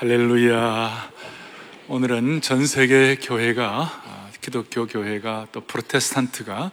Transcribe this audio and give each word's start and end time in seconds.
할렐루야. 0.00 1.10
오늘은 1.88 2.40
전 2.40 2.64
세계 2.66 3.16
교회가 3.16 3.66
아, 3.66 4.28
기독교 4.40 4.86
교회가 4.86 5.48
또 5.50 5.60
프로테스탄트가 5.62 6.70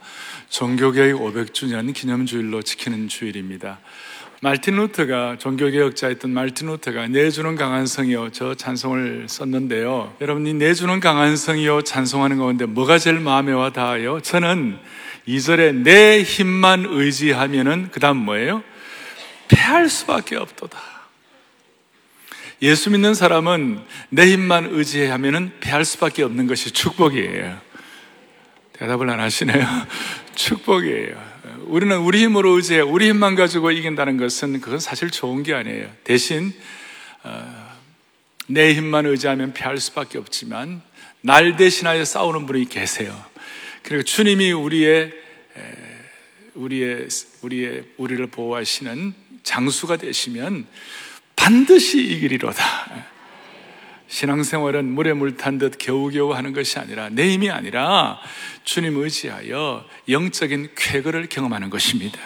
종교개혁 0.50 1.22
500주년 1.22 1.92
기념주일로 1.92 2.62
지키는 2.62 3.08
주일입니다. 3.08 3.80
말틴 4.44 4.76
루터가 4.76 5.40
종교개혁자였던 5.40 6.30
말틴 6.30 6.68
루터가 6.68 7.08
내주는 7.08 7.56
강한 7.56 7.88
성이요 7.88 8.30
저 8.32 8.54
찬송을 8.54 9.26
썼는데요. 9.28 10.14
여러분이 10.22 10.54
내주는 10.54 11.00
강한 11.00 11.36
성이요 11.36 11.82
찬송하는 11.82 12.38
가운데 12.38 12.68
뭐가 12.68 13.00
제일 13.00 13.20
마음에 13.20 13.54
와 13.54 13.72
닿아요? 13.72 14.20
저는 14.22 14.78
2절에 15.28 15.74
내 15.78 16.22
힘만 16.22 16.86
의지하면은 16.88 17.90
그 17.92 18.00
다음 18.00 18.18
뭐예요? 18.18 18.62
패할 19.48 19.90
수밖에 19.90 20.36
없도다. 20.36 20.95
예수 22.66 22.90
믿는 22.90 23.14
사람은 23.14 23.80
내 24.10 24.26
힘만 24.26 24.70
의지하면 24.72 25.54
패할 25.60 25.86
수밖에 25.86 26.24
없는 26.24 26.48
것이 26.48 26.72
축복이에요. 26.72 27.62
대답을 28.74 29.08
안 29.08 29.20
하시네요. 29.20 29.64
축복이에요. 30.34 31.36
우리는 31.66 31.96
우리 32.00 32.24
힘으로 32.24 32.56
의지해, 32.56 32.80
우리 32.80 33.08
힘만 33.10 33.36
가지고 33.36 33.70
이긴다는 33.70 34.18
것은 34.18 34.62
그건 34.62 34.80
사실 34.80 35.12
좋은 35.12 35.44
게 35.44 35.54
아니에요. 35.54 35.92
대신, 36.04 36.56
어, 37.22 37.78
내 38.48 38.74
힘만 38.74 39.06
의지하면 39.06 39.54
패할 39.54 39.78
수밖에 39.78 40.18
없지만, 40.18 40.82
날 41.22 41.58
대신하여 41.58 42.04
싸우는 42.04 42.48
분이 42.48 42.68
계세요. 42.70 43.16
그리고 43.84 44.02
주님이 44.02 44.52
우리의, 44.52 45.14
우리의, 46.56 47.08
우리의, 47.44 47.84
우리를 47.98 48.26
보호하시는 48.26 49.14
장수가 49.44 49.98
되시면 49.98 50.66
반드시 51.46 52.02
이기리로다. 52.02 52.64
신앙생활은 54.08 54.86
물에 54.86 55.14
물 55.14 55.38
탄 55.38 55.60
듯 55.60 55.78
겨우겨우 55.78 56.34
하는 56.34 56.54
것이 56.54 56.80
아니라 56.80 57.10
내 57.10 57.32
힘이 57.32 57.52
아니라 57.52 58.20
주님 58.64 58.98
의지하여 58.98 59.86
영적인 60.10 60.70
쾌거를 60.76 61.30
경험하는 61.30 61.70
것입니다. 61.70 62.18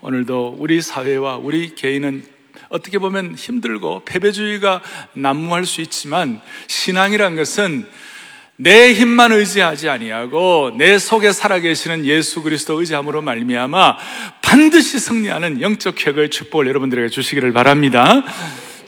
오늘도 0.00 0.56
우리 0.58 0.82
사회와 0.82 1.36
우리 1.36 1.76
개인은 1.76 2.26
어떻게 2.68 2.98
보면 2.98 3.36
힘들고 3.36 4.02
패배주의가 4.04 4.82
난무할 5.12 5.64
수 5.64 5.80
있지만 5.80 6.40
신앙이란 6.66 7.36
것은 7.36 7.88
내 8.60 8.92
힘만 8.92 9.30
의지하지 9.30 9.88
아니하고 9.88 10.72
내 10.76 10.98
속에 10.98 11.30
살아계시는 11.30 12.04
예수 12.04 12.42
그리스도 12.42 12.80
의지함으로 12.80 13.22
말미암아 13.22 13.96
반드시 14.42 14.98
승리하는 14.98 15.60
영적 15.60 15.94
쾌거의 15.94 16.28
축복을 16.28 16.66
여러분들에게 16.66 17.08
주시기를 17.08 17.52
바랍니다. 17.52 18.24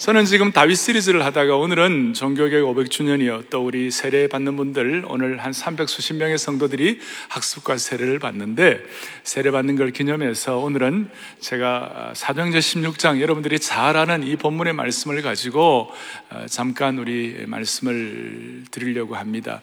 저는 0.00 0.24
지금 0.24 0.50
다윗 0.50 0.76
시리즈를 0.76 1.26
하다가 1.26 1.56
오늘은 1.56 2.14
종교개혁 2.14 2.74
500주년이요. 2.74 3.50
또 3.50 3.66
우리 3.66 3.90
세례 3.90 4.28
받는 4.28 4.56
분들 4.56 5.04
오늘 5.06 5.36
한 5.36 5.52
300 5.52 5.90
수십 5.90 6.14
명의 6.14 6.38
성도들이 6.38 7.00
학습과 7.28 7.76
세례를 7.76 8.18
받는데 8.18 8.82
세례 9.24 9.50
받는 9.50 9.76
걸 9.76 9.90
기념해서 9.90 10.56
오늘은 10.56 11.10
제가 11.40 12.14
사도행전 12.16 12.62
16장 12.62 13.20
여러분들이 13.20 13.58
잘 13.58 13.98
아는 13.98 14.26
이 14.26 14.36
본문의 14.36 14.72
말씀을 14.72 15.20
가지고 15.20 15.92
어, 16.30 16.46
잠깐 16.48 16.98
우리 16.98 17.44
말씀을 17.46 18.62
드리려고 18.70 19.16
합니다. 19.16 19.60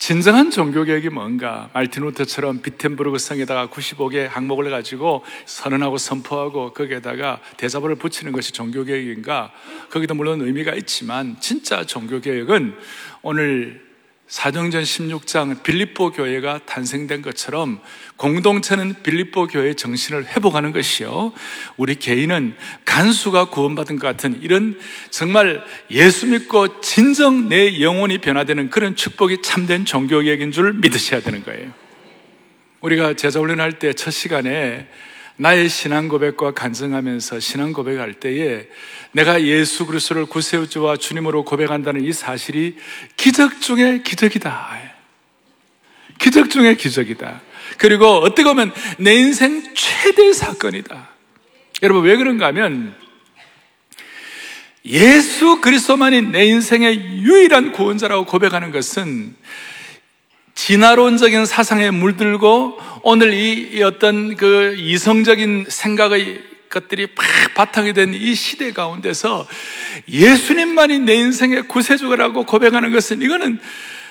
진정한 0.00 0.50
종교개혁이 0.50 1.10
뭔가? 1.10 1.68
말틴 1.74 2.04
루터처럼 2.04 2.62
비텐부르크 2.62 3.18
성에다가 3.18 3.68
95개 3.68 4.26
항목을 4.26 4.70
가지고 4.70 5.22
선언하고 5.44 5.98
선포하고 5.98 6.72
거기에다가 6.72 7.38
대자보를 7.58 7.96
붙이는 7.96 8.32
것이 8.32 8.50
종교개혁인가? 8.52 9.52
거기도 9.90 10.14
물론 10.14 10.40
의미가 10.40 10.74
있지만 10.76 11.36
진짜 11.38 11.84
종교개혁은 11.84 12.74
오늘 13.20 13.89
사정전 14.30 14.84
16장 14.84 15.64
빌립보 15.64 16.12
교회가 16.12 16.60
탄생된 16.64 17.20
것처럼 17.20 17.80
공동체는 18.14 19.02
빌립보 19.02 19.48
교회의 19.48 19.74
정신을 19.74 20.24
회복하는 20.24 20.70
것이요. 20.70 21.32
우리 21.76 21.96
개인은 21.96 22.54
간수가 22.84 23.46
구원받은 23.46 23.98
것 23.98 24.06
같은 24.06 24.40
이런 24.40 24.78
정말 25.10 25.64
예수 25.90 26.28
믿고 26.28 26.80
진정 26.80 27.48
내 27.48 27.80
영혼이 27.80 28.18
변화되는 28.18 28.70
그런 28.70 28.94
축복이 28.94 29.42
참된 29.42 29.84
종교개혁인 29.84 30.52
줄 30.52 30.74
믿으셔야 30.74 31.22
되는 31.22 31.42
거예요. 31.42 31.72
우리가 32.82 33.14
제자 33.14 33.40
훈련할 33.40 33.80
때 33.80 33.92
첫 33.92 34.12
시간에 34.12 34.86
나의 35.40 35.70
신앙 35.70 36.08
고백과 36.08 36.52
간증하면서 36.52 37.40
신앙 37.40 37.72
고백할 37.72 38.12
때에 38.12 38.68
내가 39.12 39.42
예수 39.42 39.86
그리스도를 39.86 40.26
구세주와 40.26 40.98
주님으로 40.98 41.46
고백한다는 41.46 42.04
이 42.04 42.12
사실이 42.12 42.76
기적 43.16 43.62
중의 43.62 44.02
기적이다. 44.02 44.78
기적 46.18 46.50
중의 46.50 46.76
기적이다. 46.76 47.40
그리고 47.78 48.06
어떻게 48.18 48.44
보면 48.44 48.70
내 48.98 49.14
인생 49.14 49.64
최대 49.74 50.30
사건이다. 50.34 51.08
여러분 51.84 52.04
왜 52.04 52.18
그런가 52.18 52.48
하면 52.48 52.94
예수 54.84 55.62
그리스도만이 55.62 56.20
내 56.20 56.44
인생의 56.48 57.22
유일한 57.22 57.72
구원자라고 57.72 58.26
고백하는 58.26 58.72
것은 58.72 59.34
진화론적인 60.60 61.46
사상에 61.46 61.90
물들고 61.90 62.78
오늘 63.02 63.32
이 63.32 63.82
어떤 63.82 64.36
그 64.36 64.74
이성적인 64.76 65.64
생각의 65.70 66.42
것들이 66.68 67.08
막 67.16 67.24
바탕이 67.54 67.94
된 67.94 68.12
이 68.12 68.34
시대 68.34 68.70
가운데서 68.70 69.48
예수님만이 70.06 70.98
내 70.98 71.14
인생의 71.14 71.62
구세주라고 71.62 72.44
고백하는 72.44 72.92
것은 72.92 73.22
이거는 73.22 73.58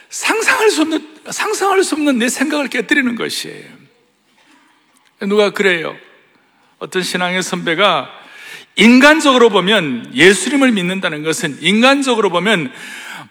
상상할 0.09 0.71
수 0.71 0.81
없는, 0.81 1.07
상상할 1.29 1.83
수 1.83 1.93
없는 1.93 2.17
내 2.17 2.27
생각을 2.27 2.67
깨뜨리는 2.67 3.15
것이에요. 3.15 3.65
누가 5.27 5.51
그래요? 5.51 5.95
어떤 6.79 7.03
신앙의 7.03 7.43
선배가 7.43 8.09
인간적으로 8.75 9.49
보면 9.49 10.13
예수님을 10.15 10.71
믿는다는 10.71 11.21
것은 11.21 11.59
인간적으로 11.61 12.31
보면 12.31 12.71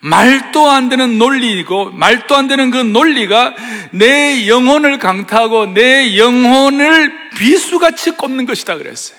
말도 0.01 0.71
안 0.71 0.89
되는 0.89 1.19
논리이고 1.19 1.91
말도 1.91 2.37
안 2.37 2.49
되는 2.49 2.71
그 2.71 2.79
논리가 2.79 3.55
내 3.93 4.47
영혼을 4.49 4.99
강타하고 4.99 5.75
내 5.75 6.17
영혼을 6.17 7.31
비수같이 7.31 8.13
꼽는 8.13 8.47
것이다 8.47 8.77
그랬어요. 8.77 9.19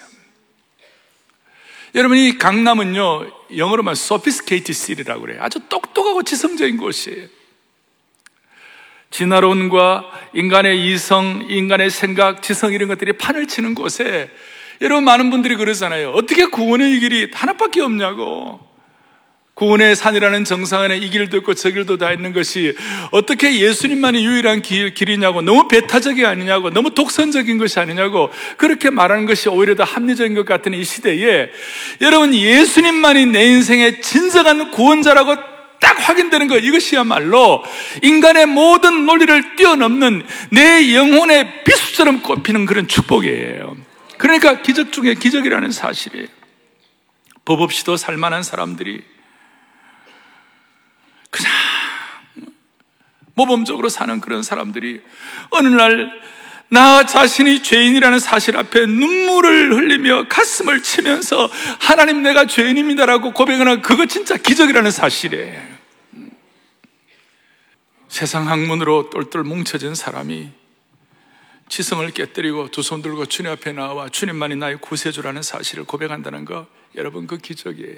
여러분 1.95 2.17
이 2.17 2.37
강남은요 2.37 3.57
영어로 3.57 3.83
말 3.83 3.93
sophisticated 3.93 4.73
city라고 4.73 5.21
그래요. 5.21 5.39
아주 5.41 5.59
똑똑하고 5.67 6.23
지성적인 6.23 6.77
곳이에요. 6.77 7.27
진화론과 9.11 10.05
인간의 10.33 10.85
이성, 10.85 11.47
인간의 11.49 11.89
생각, 11.89 12.43
지성 12.43 12.73
이런 12.73 12.87
것들이 12.87 13.13
판을 13.13 13.47
치는 13.47 13.73
곳에 13.73 14.29
여러분 14.81 15.03
많은 15.03 15.31
분들이 15.31 15.55
그러잖아요. 15.55 16.11
어떻게 16.11 16.45
구원의 16.45 16.99
길이 16.99 17.29
하나밖에 17.33 17.81
없냐고. 17.81 18.68
구원의 19.59 19.97
산이라는 19.97 20.45
정상 20.45 20.83
안에 20.83 20.95
이 20.95 21.09
길도 21.09 21.35
있고 21.37 21.53
저 21.53 21.69
길도 21.69 21.97
다 21.97 22.13
있는 22.13 22.31
것이 22.31 22.77
어떻게 23.11 23.59
예수님만이 23.59 24.25
유일한 24.25 24.61
길, 24.61 24.93
길이냐고 24.93 25.41
너무 25.41 25.67
배타적이 25.67 26.25
아니냐고 26.25 26.69
너무 26.69 26.91
독선적인 26.91 27.57
것이 27.57 27.77
아니냐고 27.77 28.31
그렇게 28.55 28.89
말하는 28.89 29.25
것이 29.25 29.49
오히려 29.49 29.75
더 29.75 29.83
합리적인 29.83 30.33
것 30.33 30.45
같은 30.45 30.73
이 30.73 30.85
시대에 30.85 31.49
여러분 31.99 32.33
예수님만이 32.33 33.25
내 33.25 33.47
인생의 33.47 34.01
진정한 34.01 34.71
구원자라고 34.71 35.35
딱 35.81 36.07
확인되는 36.07 36.47
것 36.47 36.63
이것이야말로 36.63 37.61
인간의 38.01 38.45
모든 38.45 39.05
논리를 39.05 39.57
뛰어넘는 39.57 40.23
내 40.51 40.95
영혼의 40.95 41.65
비수처럼 41.65 42.21
꼽히는 42.21 42.65
그런 42.65 42.87
축복이에요. 42.87 43.75
그러니까 44.17 44.61
기적 44.61 44.93
중에 44.93 45.15
기적이라는 45.15 45.71
사실이에요. 45.71 46.27
법 47.43 47.59
없이도 47.59 47.97
살만한 47.97 48.43
사람들이 48.43 49.01
그냥 51.29 51.51
모범적으로 53.35 53.89
사는 53.89 54.19
그런 54.21 54.43
사람들이 54.43 55.01
어느 55.51 55.67
날 55.67 56.29
나 56.71 57.03
자신이 57.03 57.63
죄인이라는 57.63 58.19
사실 58.19 58.55
앞에 58.55 58.85
눈물을 58.85 59.73
흘리며 59.73 60.27
가슴을 60.29 60.83
치면서 60.83 61.49
하나님 61.79 62.21
내가 62.21 62.45
죄인입니다라고 62.45 63.33
고백하는 63.33 63.81
그거 63.81 64.05
진짜 64.05 64.37
기적이라는 64.37 64.91
사실이에요. 64.91 65.79
세상 68.07 68.47
학문으로 68.47 69.09
똘똘 69.09 69.43
뭉쳐진 69.43 69.95
사람이 69.95 70.51
지성을 71.69 72.07
깨뜨리고 72.11 72.69
두 72.69 72.81
손 72.83 73.01
들고 73.01 73.25
주님 73.25 73.51
앞에 73.51 73.71
나와 73.71 74.07
주님만이 74.07 74.55
나의 74.55 74.77
구세주라는 74.79 75.41
사실을 75.41 75.85
고백한다는 75.85 76.45
거 76.45 76.67
여러분 76.95 77.25
그 77.25 77.39
기적이에요. 77.39 77.97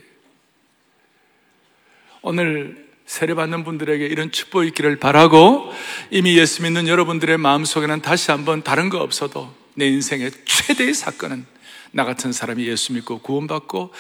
오늘 2.21 2.90
세례받는 3.05 3.63
분들에게 3.63 4.05
이런 4.05 4.31
축복이 4.31 4.69
있기를 4.69 4.97
바라고 4.97 5.71
이미 6.11 6.37
예수 6.37 6.63
믿는 6.63 6.87
여러분들의 6.87 7.37
마음속에는 7.37 8.01
다시 8.01 8.31
한번 8.31 8.63
다른 8.63 8.89
거 8.89 8.99
없어도 8.99 9.53
내 9.75 9.87
인생의 9.87 10.31
최대의 10.45 10.93
사건은 10.93 11.45
나 11.91 12.05
같은 12.05 12.31
사람이 12.31 12.65
예수 12.67 12.93
믿고 12.93 13.19
구원받고 13.19 13.91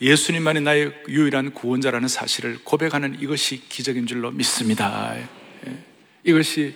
예수님만이 0.00 0.60
나의 0.60 0.92
유일한 1.08 1.52
구원자라는 1.52 2.08
사실을 2.08 2.60
고백하는 2.62 3.18
이것이 3.20 3.68
기적인 3.68 4.06
줄로 4.06 4.30
믿습니다. 4.30 5.16
예. 5.16 5.84
이것이 6.24 6.74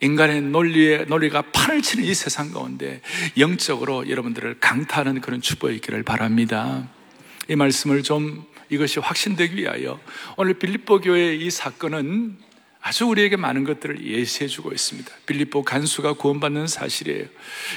인간의 0.00 0.42
논리의 0.42 1.06
논리가 1.06 1.42
판을 1.52 1.82
치는 1.82 2.04
이 2.04 2.14
세상 2.14 2.52
가운데 2.52 3.00
영적으로 3.38 4.08
여러분들을 4.08 4.58
강타하는 4.60 5.20
그런 5.20 5.40
축복이 5.40 5.76
있기를 5.76 6.02
바랍니다. 6.02 6.88
이 7.48 7.56
말씀을 7.56 8.02
좀 8.02 8.44
이것이 8.74 9.00
확신되기 9.00 9.56
위하여 9.56 10.00
오늘 10.36 10.54
빌립보 10.54 11.00
교회의 11.00 11.40
이 11.40 11.50
사건은 11.50 12.36
아주 12.86 13.06
우리에게 13.06 13.36
많은 13.36 13.64
것들을 13.64 14.04
예시해 14.04 14.46
주고 14.46 14.70
있습니다. 14.70 15.10
빌립보 15.24 15.62
간수가 15.62 16.14
구원받는 16.14 16.66
사실이에요. 16.66 17.24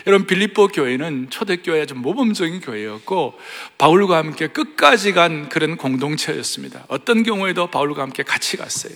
여러분, 0.05 0.27
빌립보 0.27 0.67
교회는 0.67 1.29
초대교회 1.29 1.83
아주 1.83 1.95
모범적인 1.95 2.59
교회였고, 2.59 3.39
바울과 3.77 4.17
함께 4.17 4.47
끝까지 4.47 5.13
간 5.13 5.47
그런 5.47 5.77
공동체였습니다. 5.77 6.83
어떤 6.89 7.23
경우에도 7.23 7.67
바울과 7.67 8.01
함께 8.01 8.23
같이 8.23 8.57
갔어요. 8.57 8.93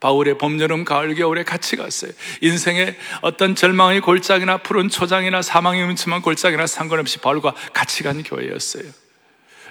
바울의 0.00 0.38
봄, 0.38 0.58
여름, 0.58 0.84
가을, 0.86 1.14
겨울에 1.14 1.44
같이 1.44 1.76
갔어요. 1.76 2.12
인생의 2.40 2.96
어떤 3.20 3.54
절망의 3.54 4.00
골짜기나 4.00 4.58
푸른 4.58 4.88
초장이나 4.88 5.42
사망의 5.42 5.84
음침한 5.84 6.22
골짜기나 6.22 6.66
상관없이 6.66 7.18
바울과 7.18 7.54
같이 7.74 8.02
간 8.02 8.22
교회였어요. 8.22 9.01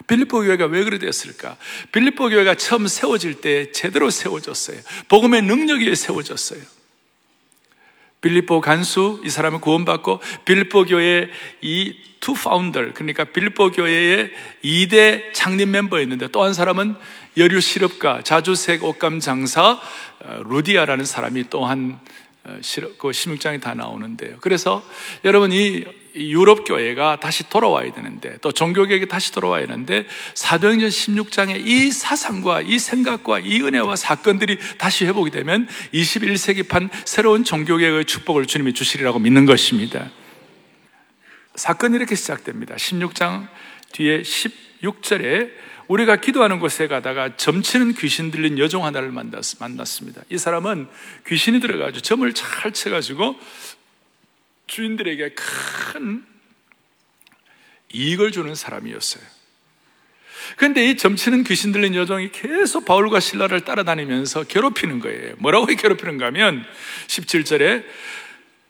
빌립보 0.08 0.42
교회가 0.42 0.66
왜 0.66 0.84
그래 0.84 1.00
됐을까? 1.00 1.58
빌립보 1.92 2.30
교회가 2.30 2.56
처음 2.56 2.88
세워질 2.88 3.42
때 3.42 3.72
제대로 3.72 4.10
세워졌어요. 4.10 4.78
복음의 5.10 5.42
능력이 5.44 5.96
세워졌어요. 5.96 6.62
빌립보 8.22 8.62
간수 8.62 9.22
이 9.26 9.30
사람은 9.30 9.62
구원받고 9.62 10.22
빌립보 10.46 10.86
교회의 10.86 11.30
이 11.62 12.12
two 12.22 12.36
founder 12.36 12.94
그러니까 12.94 13.26
빌립보 13.26 13.72
교회의 13.72 14.32
2대 14.64 15.34
창립 15.34 15.68
멤버였는데 15.70 16.28
또 16.28 16.44
한 16.44 16.54
사람은 16.54 16.96
여류 17.36 17.60
실업가 17.60 18.22
자주색 18.22 18.84
옷감 18.84 19.20
장사 19.20 19.82
어, 20.20 20.44
루디아라는 20.46 21.04
사람이 21.04 21.46
또한 21.50 22.00
어, 22.44 22.60
그 23.00 23.10
16장에 23.10 23.60
다 23.60 23.74
나오는데요. 23.74 24.38
그래서 24.40 24.84
여러분 25.26 25.52
이 25.52 25.84
유럽 26.16 26.66
교회가 26.66 27.20
다시 27.20 27.50
돌아와야 27.50 27.92
되는데 27.92 28.38
또 28.42 28.52
종교 28.52 28.86
개혁이 28.86 29.08
다시 29.08 29.32
돌아와야 29.32 29.66
되는데 29.66 30.06
사도행전 30.34 30.90
16장의 30.90 31.66
이 31.66 31.92
사상과 31.92 32.62
이 32.62 32.80
생각과 32.80 33.40
이 33.40 33.62
은혜와 33.62 33.96
사건들이 33.96 34.58
다시 34.78 35.06
회복이 35.06 35.32
되면 35.32 35.68
21세기판 35.94 36.90
새로운 37.06 37.44
종교 37.44 37.78
개혁의 37.78 38.06
축복을 38.06 38.46
주님이 38.46 38.74
주시리라고 38.74 39.20
믿는 39.20 39.46
것입니다. 39.46 40.10
사건이 41.56 41.96
이렇게 41.96 42.16
시작됩니다. 42.16 42.76
16장 42.76 43.48
뒤에 43.94 44.22
16절에 44.22 45.52
우리가 45.88 46.16
기도하는 46.16 46.60
곳에 46.60 46.88
가다가 46.88 47.36
점치는 47.36 47.96
귀신 47.96 48.32
들린 48.32 48.58
여종 48.58 48.86
하나를 48.86 49.12
만났습니다. 49.12 50.22
이 50.30 50.38
사람은 50.38 50.88
귀신이 51.28 51.60
들어가지고 51.60 52.02
점을 52.02 52.34
잘 52.34 52.72
쳐가지고 52.72 53.36
주인들에게 54.72 55.36
큰 55.36 56.24
이익을 57.92 58.32
주는 58.32 58.56
사람이었어요. 58.56 59.22
그런데 60.56 60.90
이 60.90 60.96
점치는 60.96 61.44
귀신 61.44 61.74
들린 61.74 61.94
여종이 61.94 62.32
계속 62.32 62.86
바울과 62.86 63.20
신라를 63.20 63.62
따라다니면서 63.62 64.44
괴롭히는 64.44 65.00
거예요. 65.00 65.36
뭐라고 65.40 65.66
괴롭히는가 65.76 66.28
하면 66.28 66.66
17절에 67.08 67.84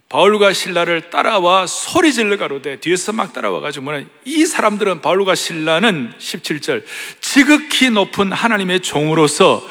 바울과 0.10 0.54
신라를 0.54 1.12
따라와 1.12 1.68
소리 1.68 2.12
질러 2.12 2.36
가로되 2.36 2.80
뒤에서 2.80 3.14
막 3.14 3.32
따라와가지고 3.32 3.86
뭐냐 3.86 4.08
이 4.26 4.46
사람들은 4.46 5.02
바울과 5.02 5.36
신라는 5.36 6.14
17절 6.18 6.84
지극히 7.22 7.92
높은 7.92 8.34
하나님의 8.34 8.82
종으로서 8.82 9.66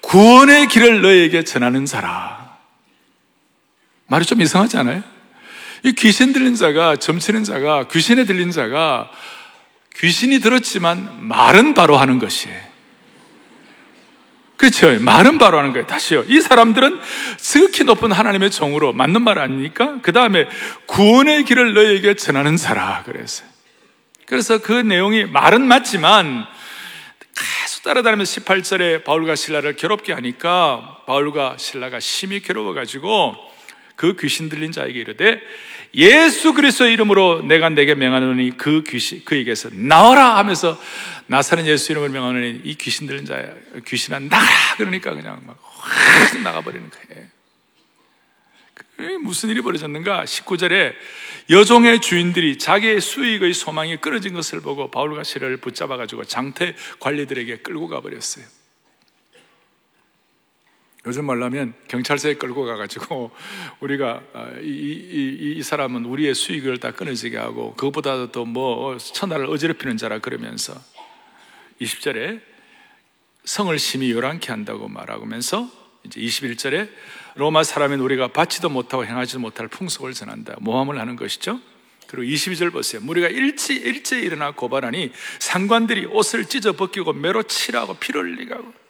구원의 0.00 0.66
길을 0.66 1.02
너에게 1.02 1.44
전하는 1.44 1.86
자라 1.86 2.58
말이 4.06 4.24
좀 4.24 4.40
이상하지 4.40 4.78
않아요? 4.78 5.13
이 5.84 5.92
귀신 5.92 6.32
들린 6.32 6.54
자가, 6.54 6.96
점치는 6.96 7.44
자가, 7.44 7.88
귀신에 7.88 8.24
들린 8.24 8.50
자가 8.50 9.10
귀신이 9.96 10.40
들었지만 10.40 11.26
말은 11.28 11.74
바로 11.74 11.98
하는 11.98 12.18
것이에요. 12.18 12.58
그렇죠. 14.56 14.98
말은 14.98 15.36
바로 15.36 15.58
하는 15.58 15.72
거예요. 15.72 15.86
다시요. 15.86 16.24
이 16.26 16.40
사람들은 16.40 17.00
지극히 17.36 17.84
높은 17.84 18.12
하나님의 18.12 18.50
종으로 18.50 18.94
맞는 18.94 19.20
말 19.22 19.38
아닙니까? 19.38 19.98
그 20.00 20.12
다음에 20.12 20.48
구원의 20.86 21.44
길을 21.44 21.74
너에게 21.74 22.14
전하는 22.14 22.56
자라. 22.56 23.02
그래서. 23.04 23.44
그래서 24.24 24.58
그 24.58 24.72
내용이 24.72 25.26
말은 25.26 25.66
맞지만 25.66 26.46
계속 27.34 27.82
따라다니면서 27.82 28.40
18절에 28.40 29.04
바울과 29.04 29.34
신라를 29.34 29.76
괴롭게 29.76 30.14
하니까 30.14 31.02
바울과 31.06 31.56
신라가 31.58 32.00
심히 32.00 32.40
괴로워가지고 32.40 33.53
그 33.96 34.16
귀신 34.16 34.48
들린 34.48 34.72
자에게 34.72 34.98
이르되 34.98 35.40
예수 35.94 36.54
그리스도 36.54 36.86
이름으로 36.86 37.42
내가 37.42 37.68
내게 37.68 37.94
명하노니 37.94 38.56
그 38.56 38.82
귀신 38.86 39.24
그에게서 39.24 39.70
나와라 39.72 40.36
하면서 40.36 40.80
나사는 41.26 41.66
예수 41.66 41.92
이름을 41.92 42.08
명하노니 42.08 42.62
이 42.64 42.74
귀신 42.74 43.06
들린 43.06 43.24
자야 43.24 43.54
귀신아 43.86 44.18
나가 44.20 44.46
그러니까 44.76 45.14
그냥 45.14 45.40
막 45.46 45.74
확 45.84 46.40
나가버리는 46.42 46.90
거예요. 46.90 47.26
무슨 49.20 49.50
일이 49.50 49.60
벌어졌는가? 49.60 50.24
19절에 50.24 50.94
여종의 51.50 52.00
주인들이 52.00 52.58
자기의 52.58 53.00
수익의 53.00 53.52
소망이 53.52 53.96
끊어진 53.98 54.32
것을 54.34 54.60
보고 54.60 54.90
바울과 54.90 55.24
시를 55.24 55.58
붙잡아가지고 55.58 56.24
장태 56.24 56.74
관리들에게 57.00 57.58
끌고 57.58 57.88
가버렸어요. 57.88 58.44
요즘 61.06 61.26
말로 61.26 61.44
하면 61.46 61.74
경찰서에 61.88 62.34
끌고 62.34 62.64
가가지고 62.64 63.30
우리가 63.80 64.22
아, 64.32 64.50
이, 64.60 64.66
이, 64.66 65.54
이, 65.58 65.62
사람은 65.62 66.04
우리의 66.06 66.34
수익을 66.34 66.78
다 66.78 66.92
끊어지게 66.92 67.36
하고 67.36 67.74
그것보다도 67.74 68.32
또뭐 68.32 68.96
천하를 68.98 69.46
어지럽히는 69.46 69.96
자라 69.96 70.18
그러면서 70.18 70.74
20절에 71.80 72.40
성을 73.44 73.78
심히 73.78 74.10
요란케 74.12 74.50
한다고 74.50 74.88
말하면서 74.88 75.70
이제 76.04 76.20
21절에 76.20 76.88
로마 77.34 77.62
사람인 77.62 78.00
우리가 78.00 78.28
받지도 78.28 78.70
못하고 78.70 79.04
행하지도 79.04 79.40
못할 79.40 79.68
풍속을 79.68 80.12
전한다. 80.12 80.56
모함을 80.60 80.98
하는 80.98 81.16
것이죠. 81.16 81.60
그리고 82.06 82.32
22절 82.32 82.72
보세요. 82.72 83.02
우리가 83.06 83.28
일찍 83.28 83.84
일찍 83.84 84.22
일어나 84.22 84.52
고발하니 84.52 85.12
상관들이 85.40 86.06
옷을 86.06 86.44
찢어 86.44 86.72
벗기고 86.72 87.12
매로 87.12 87.42
치라고 87.42 87.94
피를 87.94 88.22
흘리고 88.22 88.83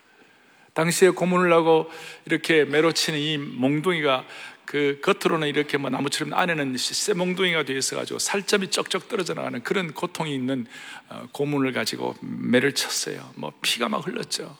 당시에 0.74 1.10
고문을 1.10 1.52
하고 1.52 1.90
이렇게 2.26 2.64
매로 2.64 2.92
치는 2.92 3.18
이 3.18 3.38
몽둥이가 3.38 4.26
그 4.64 5.00
겉으로는 5.02 5.48
이렇게 5.48 5.78
뭐 5.78 5.90
나무처럼 5.90 6.32
안에는 6.34 6.76
쇠몽둥이가 6.76 7.64
되어 7.64 7.76
있어가지고 7.76 8.18
살점이 8.18 8.70
쩍쩍 8.70 9.08
떨어져 9.08 9.34
나가는 9.34 9.62
그런 9.62 9.92
고통이 9.92 10.34
있는 10.34 10.66
어, 11.08 11.28
고문을 11.32 11.72
가지고 11.72 12.16
매를 12.20 12.72
쳤어요. 12.72 13.32
뭐 13.36 13.52
피가 13.62 13.88
막 13.88 14.06
흘렀죠. 14.06 14.56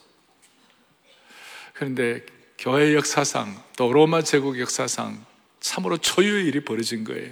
그런데 1.73 2.25
교회 2.57 2.93
역사상 2.93 3.61
또 3.75 3.91
로마 3.91 4.21
제국 4.21 4.59
역사상 4.59 5.25
참으로 5.59 5.97
초유의 5.97 6.45
일이 6.45 6.61
벌어진 6.61 7.03
거예요. 7.03 7.31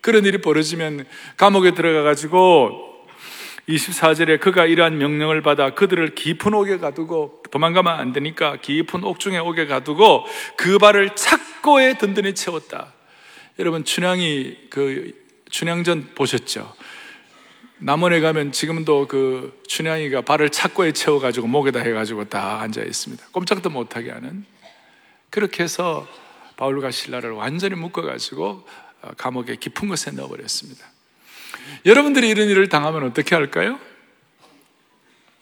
그런 0.00 0.24
일이 0.24 0.38
벌어지면 0.38 1.04
감옥에 1.36 1.74
들어가가지고 1.74 2.87
24절에 3.68 4.40
그가 4.40 4.64
이러한 4.64 4.98
명령을 4.98 5.42
받아 5.42 5.74
그들을 5.74 6.14
깊은 6.14 6.54
옥에 6.54 6.78
가두고 6.78 7.42
도망가면 7.50 7.92
안 7.92 8.12
되니까 8.12 8.56
깊은 8.60 9.04
옥중에 9.04 9.38
옥에 9.38 9.66
가두고 9.66 10.24
그 10.56 10.78
발을 10.78 11.14
착고에 11.14 11.98
든든히 11.98 12.34
채웠다. 12.34 12.94
여러분 13.58 13.84
춘향이 13.84 14.56
그 14.70 15.12
춘향전 15.50 16.14
보셨죠? 16.14 16.74
남원에 17.80 18.20
가면 18.20 18.52
지금도 18.52 19.06
그 19.06 19.60
춘향이가 19.68 20.22
발을 20.22 20.50
착고에 20.50 20.92
채워가지고 20.92 21.46
목에다 21.46 21.80
해가지고 21.80 22.24
다 22.24 22.60
앉아 22.60 22.82
있습니다. 22.82 23.26
꼼짝도 23.32 23.70
못하게 23.70 24.10
하는. 24.10 24.44
그렇게 25.30 25.62
해서 25.62 26.08
바울과 26.56 26.90
신라를 26.90 27.32
완전히 27.32 27.76
묶어가지고 27.76 28.66
감옥에 29.16 29.56
깊은 29.56 29.88
곳에 29.88 30.10
넣어버렸습니다. 30.10 30.97
여러분들이 31.86 32.28
이런 32.28 32.48
일을 32.48 32.68
당하면 32.68 33.04
어떻게 33.04 33.34
할까요? 33.34 33.78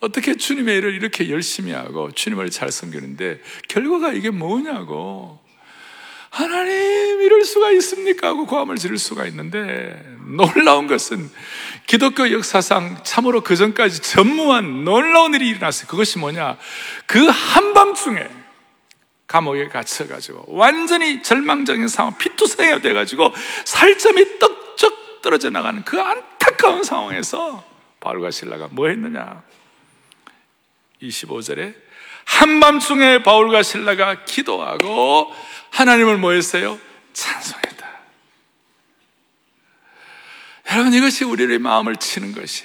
어떻게 0.01 0.37
주님의 0.37 0.77
일을 0.79 0.95
이렇게 0.95 1.31
열심히 1.31 1.73
하고 1.73 2.11
주님을 2.13 2.51
잘 2.51 2.71
섬기는데 2.71 3.41
결과가 3.69 4.13
이게 4.13 4.31
뭐냐고. 4.31 5.45
하나님 6.31 7.23
이럴 7.23 7.45
수가 7.45 7.71
있습니까? 7.73 8.29
하고 8.29 8.47
고함을 8.47 8.77
지를 8.77 8.99
수가 8.99 9.25
있는데 9.27 9.99
놀라운 10.37 10.87
것은 10.87 11.31
기독교 11.87 12.31
역사상 12.31 13.03
참으로 13.05 13.41
그 13.41 13.57
전까지 13.57 14.03
전무한 14.03 14.85
놀라운 14.85 15.33
일이 15.33 15.49
일어났어요. 15.49 15.89
그것이 15.89 16.19
뭐냐? 16.19 16.59
그 17.07 17.27
한밤중에 17.27 18.29
감옥에 19.27 19.69
갇혀가지고 19.69 20.45
완전히 20.49 21.23
절망적인 21.23 21.89
상황, 21.89 22.17
피투성이가 22.19 22.81
돼가지고 22.81 23.33
살점이 23.65 24.39
떡 24.39 24.66
떨어져 25.23 25.51
나가는 25.51 25.83
그 25.85 26.01
안타까운 26.01 26.83
상황에서 26.83 27.65
바울과 28.01 28.31
신라가 28.31 28.69
뭐 28.71 28.89
했느냐? 28.89 29.43
25절에 31.03 31.75
한밤중에 32.25 33.23
바울과 33.23 33.63
신라가 33.63 34.25
기도하고 34.25 35.33
하나님을 35.71 36.19
뭐 36.19 36.33
했어요? 36.33 36.79
찬송했다. 37.13 37.87
여러분 40.73 40.93
이것이 40.93 41.25
우리의 41.25 41.59
마음을 41.59 41.97
치는 41.97 42.33
것이 42.33 42.65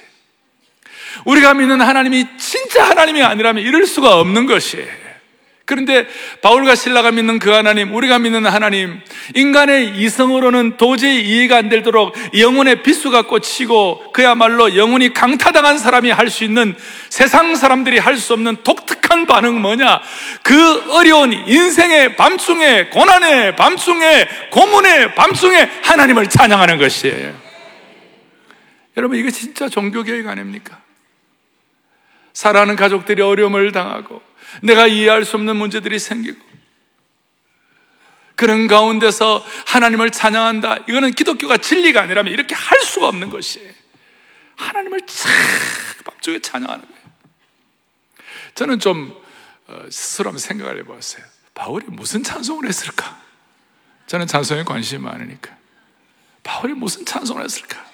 우리가 1.24 1.54
믿는 1.54 1.80
하나님이 1.80 2.36
진짜 2.38 2.88
하나님이 2.88 3.22
아니라면 3.22 3.62
이럴 3.62 3.86
수가 3.86 4.18
없는 4.18 4.46
것이에요. 4.46 5.01
그런데 5.64 6.06
바울과 6.42 6.74
신라가 6.74 7.12
믿는 7.12 7.38
그 7.38 7.50
하나님, 7.50 7.94
우리가 7.94 8.18
믿는 8.18 8.46
하나님, 8.46 9.00
인간의 9.34 9.96
이성으로는 9.96 10.76
도저히 10.76 11.22
이해가 11.22 11.56
안 11.58 11.68
되도록 11.68 12.14
영혼의 12.36 12.82
비수가 12.82 13.22
꽂히고 13.22 14.12
그야말로 14.12 14.76
영혼이 14.76 15.14
강타당한 15.14 15.78
사람이 15.78 16.10
할 16.10 16.28
수 16.28 16.44
있는 16.44 16.74
세상 17.10 17.54
사람들이 17.54 17.98
할 17.98 18.16
수 18.16 18.32
없는 18.32 18.56
독특한 18.64 19.26
반응 19.26 19.60
뭐냐? 19.60 20.00
그 20.42 20.92
어려운 20.92 21.32
인생의 21.32 22.16
밤중에, 22.16 22.86
고난의 22.86 23.56
밤중에, 23.56 24.28
고문의 24.50 25.14
밤중에 25.14 25.70
하나님을 25.84 26.28
찬양하는 26.28 26.78
것이에요. 26.78 27.34
여러분, 28.96 29.18
이거 29.18 29.30
진짜 29.30 29.68
종교 29.68 30.02
교육 30.02 30.26
아닙니까? 30.26 30.80
사랑하는 32.32 32.76
가족들이 32.76 33.22
어려움을 33.22 33.72
당하고, 33.72 34.22
내가 34.62 34.86
이해할 34.86 35.24
수 35.24 35.36
없는 35.36 35.56
문제들이 35.56 35.98
생기고 35.98 36.52
그런 38.34 38.66
가운데서 38.66 39.44
하나님을 39.66 40.10
찬양한다. 40.10 40.84
이거는 40.88 41.12
기독교가 41.12 41.58
진리가 41.58 42.02
아니라면 42.02 42.32
이렇게 42.32 42.54
할 42.54 42.80
수가 42.80 43.08
없는 43.08 43.30
것이에요. 43.30 43.70
하나님을 44.56 45.00
참 45.06 45.30
밤중에 46.04 46.40
찬양하는 46.40 46.84
거예요. 46.84 47.02
저는 48.54 48.78
좀 48.80 49.16
어, 49.68 49.84
스스로 49.90 50.28
한번 50.28 50.38
생각을 50.40 50.78
해봤어요. 50.80 51.24
바울이 51.54 51.86
무슨 51.88 52.22
찬송을 52.22 52.66
했을까? 52.66 53.20
저는 54.06 54.26
찬송에 54.26 54.64
관심이 54.64 55.02
많으니까. 55.02 55.56
바울이 56.42 56.74
무슨 56.74 57.04
찬송을 57.04 57.44
했을까? 57.44 57.84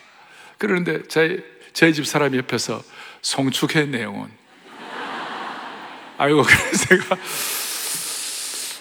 제, 1.09 1.45
저희 1.75 1.93
집 1.93 2.07
사람이 2.07 2.39
옆에서 2.39 2.83
송축의 3.23 3.89
내용은 3.89 4.39
아이고, 6.21 6.43
그래서 6.43 6.87
제가, 6.89 7.17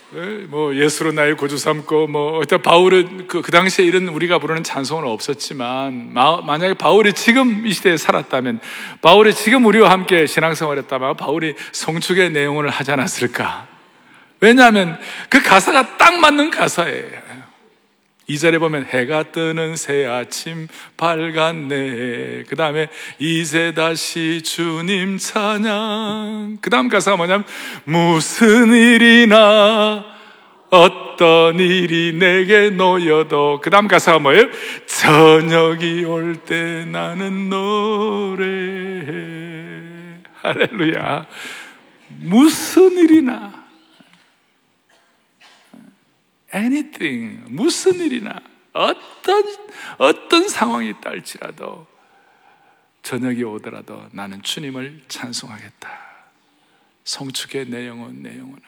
네, 0.09 0.45
뭐, 0.47 0.73
예수로 0.75 1.11
나의 1.11 1.37
고주 1.37 1.55
삼고, 1.55 2.07
뭐, 2.07 2.39
일단 2.39 2.63
바울은 2.63 3.27
그, 3.27 3.43
그 3.43 3.51
당시에 3.51 3.85
이런 3.85 4.07
우리가 4.07 4.39
부르는 4.39 4.63
찬송은 4.63 5.07
없었지만, 5.07 6.13
마, 6.13 6.41
만약에 6.41 6.73
바울이 6.73 7.13
지금 7.13 7.67
이 7.67 7.73
시대에 7.73 7.95
살았다면, 7.95 8.59
바울이 9.03 9.35
지금 9.35 9.65
우리와 9.67 9.91
함께 9.91 10.25
신앙생활 10.25 10.79
했다면, 10.79 11.15
바울이 11.17 11.53
성축의 11.73 12.31
내용을 12.31 12.69
하지 12.69 12.91
않았을까? 12.91 13.67
왜냐하면 14.39 14.99
그 15.29 15.41
가사가 15.41 15.97
딱 15.97 16.19
맞는 16.19 16.49
가사예요. 16.49 17.26
2절에 18.29 18.59
보면 18.59 18.85
해가 18.85 19.31
뜨는 19.31 19.75
새 19.77 20.05
아침 20.05 20.67
밝았네. 20.97 22.43
그 22.49 22.55
다음에 22.57 22.89
이제 23.19 23.73
다시 23.73 24.41
주님 24.43 25.17
찬양. 25.17 26.57
그 26.61 26.69
다음 26.69 26.89
가사가 26.89 27.15
뭐냐면 27.15 27.45
무슨 27.85 28.73
일이나 28.73 30.03
어떤 30.69 31.57
일이 31.59 32.11
내게 32.13 32.69
놓여도 32.69 33.61
그 33.63 33.69
다음 33.69 33.87
가사가 33.87 34.19
뭐예요? 34.19 34.47
저녁이 34.85 36.03
올 36.03 36.35
때 36.45 36.83
나는 36.85 37.49
노래해. 37.49 39.13
할렐루야. 40.41 41.25
무슨 42.19 42.97
일이나 42.97 43.66
anything, 46.53 47.43
무슨 47.47 47.95
일이나, 47.95 48.39
어떤, 48.73 49.43
어떤 49.97 50.47
상황이 50.47 50.93
있지라도 51.17 51.87
저녁이 53.01 53.43
오더라도 53.43 54.05
나는 54.11 54.41
주님을 54.41 55.03
찬송하겠다. 55.07 56.07
성축의 57.03 57.69
내 57.69 57.87
영혼, 57.87 58.21
내 58.21 58.37
영혼은. 58.37 58.61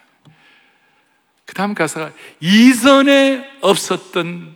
그 1.45 1.53
다음 1.53 1.73
가사가 1.73 2.13
이전에 2.39 3.57
없었던 3.61 4.55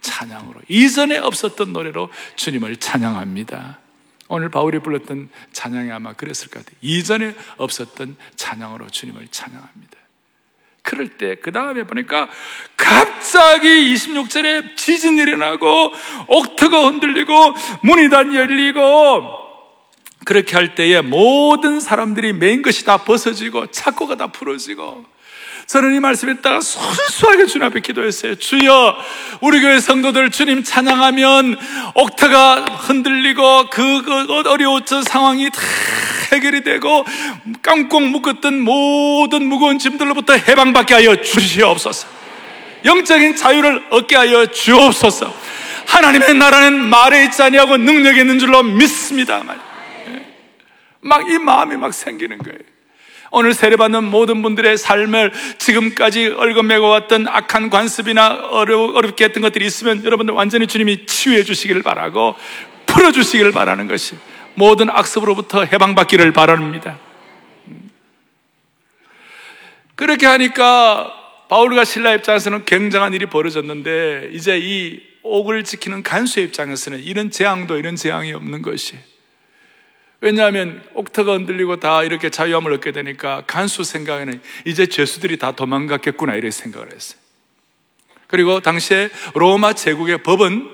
찬양으로, 0.00 0.60
이전에 0.68 1.18
없었던 1.18 1.72
노래로 1.72 2.10
주님을 2.36 2.76
찬양합니다. 2.76 3.80
오늘 4.28 4.48
바울이 4.48 4.78
불렀던 4.78 5.28
찬양이 5.52 5.90
아마 5.90 6.12
그랬을 6.12 6.48
것 6.48 6.64
같아요. 6.64 6.78
이전에 6.80 7.34
없었던 7.56 8.16
찬양으로 8.36 8.88
주님을 8.88 9.28
찬양합니다. 9.28 9.99
그럴 10.82 11.08
때, 11.08 11.36
그 11.36 11.52
다음에 11.52 11.84
보니까 11.84 12.28
갑자기 12.76 13.94
26절에 13.94 14.76
지진이 14.76 15.20
일어나고, 15.20 15.92
옥터가 16.26 16.86
흔들리고, 16.86 17.32
문이 17.82 18.08
다 18.10 18.18
열리고, 18.18 19.40
그렇게 20.24 20.56
할 20.56 20.74
때에 20.74 21.00
모든 21.00 21.80
사람들이 21.80 22.32
메인 22.32 22.62
것이 22.62 22.84
다 22.84 22.98
벗어지고, 22.98 23.68
착고가 23.68 24.16
다 24.16 24.28
풀어지고, 24.28 25.04
저는 25.70 25.94
이 25.94 26.00
말씀에 26.00 26.38
따라 26.38 26.60
순수하게 26.60 27.46
주님 27.46 27.64
앞에 27.68 27.78
기도했어요. 27.78 28.34
주여, 28.34 28.96
우리 29.40 29.60
교회 29.60 29.78
성도들 29.78 30.32
주님 30.32 30.64
찬양하면 30.64 31.56
옥타가 31.94 32.64
흔들리고 32.64 33.70
그, 33.70 34.02
그 34.02 34.48
어려웠던 34.50 35.04
상황이 35.04 35.48
다 35.48 35.60
해결이 36.32 36.64
되고 36.64 37.06
깡꽁 37.62 38.10
묶었던 38.10 38.60
모든 38.60 39.46
무거운 39.46 39.78
짐들로부터 39.78 40.32
해방받게 40.32 40.94
하여 40.94 41.14
주시옵소서. 41.14 42.08
영적인 42.84 43.36
자유를 43.36 43.84
얻게 43.90 44.16
하여 44.16 44.46
주옵소서. 44.46 45.32
하나님의 45.86 46.34
나라는 46.34 46.84
말에 46.84 47.26
있지 47.26 47.44
아니하고 47.44 47.76
능력이 47.76 48.18
있는 48.18 48.40
줄로 48.40 48.64
믿습니다. 48.64 49.40
막 51.00 51.28
이 51.28 51.38
마음이 51.38 51.76
막 51.76 51.94
생기는 51.94 52.38
거예요. 52.38 52.58
오늘 53.30 53.54
세례받는 53.54 54.04
모든 54.04 54.42
분들의 54.42 54.76
삶을 54.76 55.32
지금까지 55.58 56.28
얼건매고 56.36 56.88
왔던 56.88 57.28
악한 57.28 57.70
관습이나 57.70 58.48
어려, 58.50 58.80
어렵게 58.80 59.24
했던 59.24 59.42
것들이 59.42 59.64
있으면 59.66 60.04
여러분들 60.04 60.34
완전히 60.34 60.66
주님이 60.66 61.06
치유해 61.06 61.44
주시기를 61.44 61.82
바라고 61.82 62.34
풀어주시기를 62.86 63.52
바라는 63.52 63.86
것이 63.86 64.16
모든 64.54 64.90
악습으로부터 64.90 65.64
해방받기를 65.64 66.32
바랍니다. 66.32 66.98
그렇게 69.94 70.26
하니까 70.26 71.12
바울과 71.48 71.84
신라 71.84 72.14
입장에서는 72.14 72.64
굉장한 72.64 73.14
일이 73.14 73.26
벌어졌는데 73.26 74.30
이제 74.32 74.58
이 74.58 75.00
옥을 75.22 75.64
지키는 75.64 76.02
간수의 76.02 76.46
입장에서는 76.46 77.00
이런 77.00 77.30
재앙도 77.30 77.76
이런 77.76 77.96
재앙이 77.96 78.32
없는 78.32 78.62
것이 78.62 78.96
왜냐하면 80.20 80.82
옥터가 80.94 81.32
흔들리고 81.32 81.80
다 81.80 82.02
이렇게 82.04 82.30
자유함을 82.30 82.72
얻게 82.74 82.92
되니까 82.92 83.42
간수 83.46 83.84
생각에는 83.84 84.40
이제 84.66 84.86
죄수들이 84.86 85.38
다 85.38 85.52
도망갔겠구나 85.52 86.34
이렇게 86.34 86.50
생각을 86.50 86.92
했어요. 86.92 87.18
그리고 88.26 88.60
당시에 88.60 89.10
로마 89.34 89.72
제국의 89.72 90.22
법은 90.22 90.68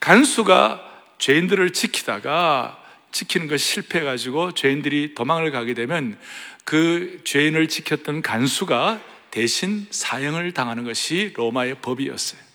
간수가 0.00 0.84
죄인들을 1.18 1.72
지키다가 1.72 2.82
지키는 3.10 3.48
것이 3.48 3.64
실패해가지고 3.64 4.52
죄인들이 4.52 5.14
도망을 5.14 5.50
가게 5.50 5.74
되면 5.74 6.18
그 6.64 7.20
죄인을 7.24 7.68
지켰던 7.68 8.22
간수가 8.22 9.00
대신 9.30 9.86
사형을 9.90 10.52
당하는 10.52 10.84
것이 10.84 11.32
로마의 11.36 11.76
법이었어요. 11.80 12.47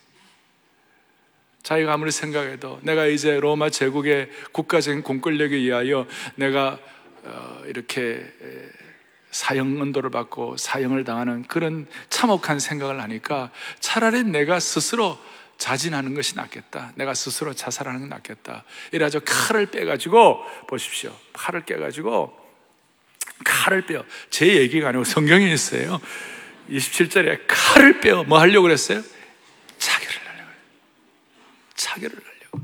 자기가 1.64 1.94
아무리 1.94 2.12
생각해도 2.12 2.78
내가 2.82 3.06
이제 3.06 3.40
로마 3.40 3.70
제국의 3.70 4.30
국가적인 4.52 5.02
공권력에 5.02 5.56
의하여 5.56 6.06
내가 6.36 6.78
어, 7.24 7.62
이렇게 7.66 8.24
사형 9.30 9.80
언도를 9.80 10.10
받고 10.10 10.56
사형을 10.56 11.02
당하는 11.02 11.42
그런 11.44 11.88
참혹한 12.08 12.60
생각을 12.60 13.00
하니까 13.02 13.50
차라리 13.80 14.22
내가 14.22 14.60
스스로 14.60 15.18
자진하는 15.58 16.14
것이 16.14 16.36
낫겠다. 16.36 16.92
내가 16.94 17.14
스스로 17.14 17.54
자살하는 17.54 18.02
게 18.02 18.06
낫겠다. 18.06 18.64
이래가지고 18.92 19.24
칼을 19.24 19.66
빼가지고 19.66 20.44
보십시오. 20.68 21.16
칼을 21.32 21.64
깨가지고 21.64 22.32
칼을 23.44 23.86
빼어. 23.86 24.04
제 24.30 24.56
얘기가 24.56 24.88
아니고 24.90 25.04
성경에 25.04 25.50
있어요. 25.52 26.00
27절에 26.70 27.40
칼을 27.46 28.00
빼어 28.00 28.24
뭐 28.24 28.38
하려고 28.38 28.62
그랬어요? 28.64 29.02
자결을 29.78 30.28
하려고 30.28 30.46
그랬어요. 30.46 30.64
자결을 31.74 32.16
하려고. 32.16 32.60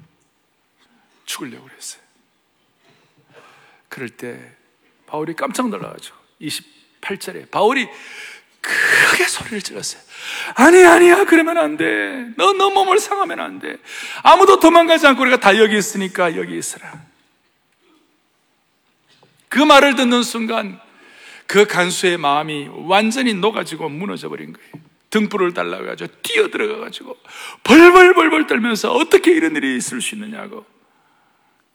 죽으려고 1.25 1.67
그랬어요. 1.67 2.03
그럴 3.89 4.09
때 4.09 4.53
바울이 5.07 5.35
깜짝 5.35 5.69
놀라가지고 5.69 6.17
28절에 6.41 7.51
바울이 7.51 7.89
크게 8.61 9.27
소리를 9.27 9.63
질렀어요. 9.63 10.03
아니, 10.55 10.85
아니야. 10.85 11.25
그러면 11.25 11.59
안 11.59 11.77
돼. 11.77 12.29
너, 12.37 12.53
너 12.53 12.71
몸을 12.71 12.99
상하면 12.99 13.41
안 13.41 13.59
돼. 13.59 13.77
아무도 14.23 14.61
도망가지 14.61 15.07
않고 15.07 15.23
우리가 15.23 15.39
다 15.39 15.57
여기 15.59 15.77
있으니까 15.77 16.37
여기 16.37 16.57
있으라. 16.57 17.03
그 19.49 19.59
말을 19.59 19.97
듣는 19.97 20.23
순간 20.23 20.81
그 21.47 21.67
간수의 21.67 22.19
마음이 22.19 22.69
완전히 22.87 23.35
녹아지고 23.35 23.89
무너져 23.89 24.29
버린 24.29 24.53
거예요. 24.53 24.90
등불을 25.11 25.55
달라가지고 25.55 26.11
뛰어 26.23 26.49
들어가가지고 26.49 27.17
벌벌벌벌 27.65 28.47
떨면서 28.47 28.93
어떻게 28.93 29.33
이런 29.33 29.57
일이 29.57 29.77
있을 29.77 30.01
수 30.01 30.15
있느냐고 30.15 30.65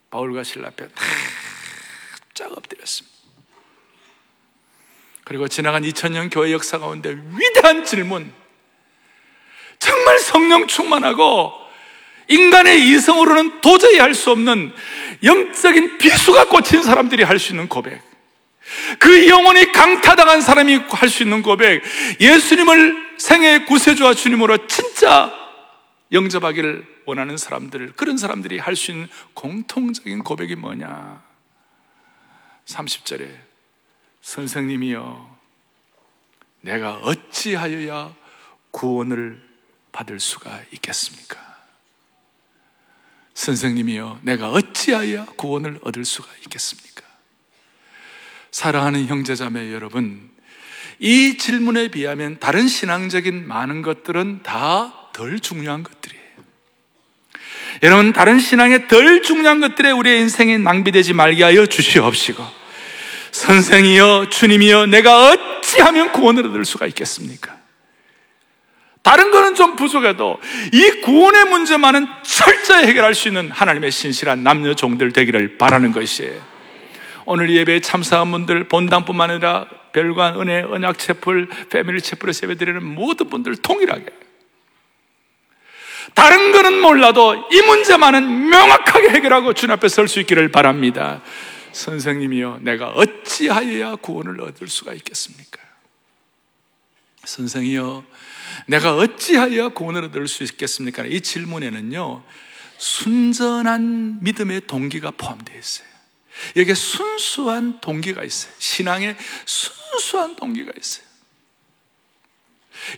바울과 0.10 0.44
신라 0.44 0.70
앞에 0.70 0.88
쫙 2.34 2.52
엎드렸습니다. 2.52 3.16
그리고 5.26 5.48
지나간 5.48 5.84
2000년 5.84 6.30
교회 6.32 6.52
역사 6.52 6.78
가운데 6.78 7.18
위대한 7.38 7.84
질문. 7.84 8.32
정말 9.80 10.20
성령 10.20 10.68
충만하고 10.68 11.52
인간의 12.28 12.88
이성으로는 12.90 13.62
도저히 13.62 13.98
할 14.00 14.14
수 14.14 14.32
없는 14.32 14.74
영적인 15.24 15.98
비수가 15.98 16.46
꽂힌 16.46 16.84
사람들이 16.84 17.24
할 17.24 17.40
수 17.40 17.52
있는 17.52 17.68
고백. 17.68 18.02
그 19.00 19.28
영혼이 19.28 19.72
강타당한 19.72 20.42
사람이 20.42 20.76
할 20.90 21.10
수 21.10 21.24
있는 21.24 21.42
고백. 21.42 21.84
예수님을 22.20 23.05
생애 23.18 23.66
구세주와 23.66 24.14
주님으로 24.14 24.68
진짜 24.68 25.34
영접하기를 26.12 27.04
원하는 27.06 27.38
사람들, 27.38 27.94
그런 27.94 28.18
사람들이 28.18 28.60
할 28.60 28.76
수 28.76 28.92
있는 28.92 29.08
공통적인 29.34 30.24
고백이 30.24 30.56
뭐냐? 30.56 31.24
30절에 32.66 33.30
선생님이여, 34.22 35.38
내가 36.62 36.96
어찌하여야 36.98 38.16
구원을 38.72 39.42
받을 39.92 40.20
수가 40.20 40.62
있겠습니까? 40.72 41.40
선생님이여, 43.36 44.20
내가 44.24 44.50
어찌하여 44.50 45.26
구원을 45.36 45.80
얻을 45.84 46.06
수가 46.06 46.28
있겠습니까? 46.44 47.04
사랑하는 48.52 49.06
형제자매 49.08 49.72
여러분, 49.74 50.35
이 51.00 51.38
질문에 51.38 51.90
비하면 51.90 52.40
다른 52.40 52.68
신앙적인 52.68 53.48
많은 53.48 53.82
것들은 53.82 54.42
다 54.44 55.06
덜 55.16 55.40
중요한 55.40 55.82
것들이에요. 55.82 56.26
여러분, 57.84 58.12
다른 58.12 58.38
신앙에 58.38 58.88
덜 58.88 59.22
중요한 59.22 59.62
것들에 59.62 59.92
우리의 59.92 60.20
인생이 60.20 60.58
낭비되지 60.58 61.14
말게 61.14 61.44
하여 61.44 61.66
주시옵시고, 61.66 62.46
선생이여, 63.32 64.28
주님이여, 64.30 64.88
내가 64.88 65.30
어찌하면 65.30 66.12
구원을 66.12 66.48
얻을 66.48 66.66
수가 66.66 66.86
있겠습니까? 66.88 67.56
다른 69.04 69.32
거는 69.32 69.56
좀 69.56 69.78
부족해도 69.78 70.40
이 70.74 71.02
구원의 71.02 71.46
문제만은 71.46 72.08
철저히 72.24 72.88
해결할 72.88 73.16
수 73.16 73.30
있는 73.30 73.52
하나님의 73.52 73.92
신실한 73.92 74.44
남녀 74.44 74.74
종들 74.74 75.14
되기를 75.14 75.58
바라는 75.58 75.94
것이에요. 75.94 76.42
오늘 77.26 77.50
예배에 77.52 77.80
참석한 77.80 78.32
분들, 78.32 78.68
본당뿐만 78.68 79.32
아니라 79.32 79.68
별관, 79.96 80.42
은혜, 80.42 80.62
언약 80.62 81.00
채플, 81.00 81.48
패밀리 81.70 82.02
채플에서 82.02 82.44
예배드리는 82.44 82.84
모든 82.84 83.30
분들 83.30 83.56
통일하게. 83.56 84.06
다른 86.14 86.52
거는 86.52 86.82
몰라도 86.82 87.34
이 87.50 87.62
문제만은 87.62 88.50
명확하게 88.50 89.10
해결하고 89.10 89.54
주님 89.54 89.72
앞에 89.72 89.88
설 89.88 90.10
수 90.10 90.20
있기를 90.20 90.52
바랍니다. 90.52 91.22
선생님이요, 91.72 92.60
내가 92.62 92.90
어찌하여야 92.90 93.96
구원을 93.96 94.42
얻을 94.42 94.68
수가 94.68 94.94
있겠습니까? 94.94 95.62
선생이요, 97.24 98.04
내가 98.68 98.98
어찌하여 98.98 99.70
구원을 99.70 100.06
얻을 100.06 100.28
수 100.28 100.44
있겠습니까? 100.44 101.06
이 101.06 101.22
질문에는요, 101.22 102.22
순전한 102.78 104.20
믿음의 104.22 104.68
동기가 104.68 105.12
포함되어 105.12 105.58
있어요. 105.58 105.95
여기에 106.56 106.74
순수한 106.74 107.80
동기가 107.82 108.24
있어요. 108.24 108.54
신앙에 108.58 109.16
순수한 109.46 110.36
동기가 110.36 110.72
있어요. 110.78 111.06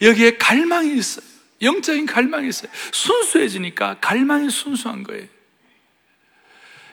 여기에 0.01 0.37
갈망이 0.37 0.97
있어요. 0.97 1.25
영적인 1.61 2.05
갈망이 2.05 2.49
있어요. 2.49 2.71
순수해지니까 2.91 3.97
갈망이 3.99 4.49
순수한 4.49 5.03
거예요. 5.03 5.25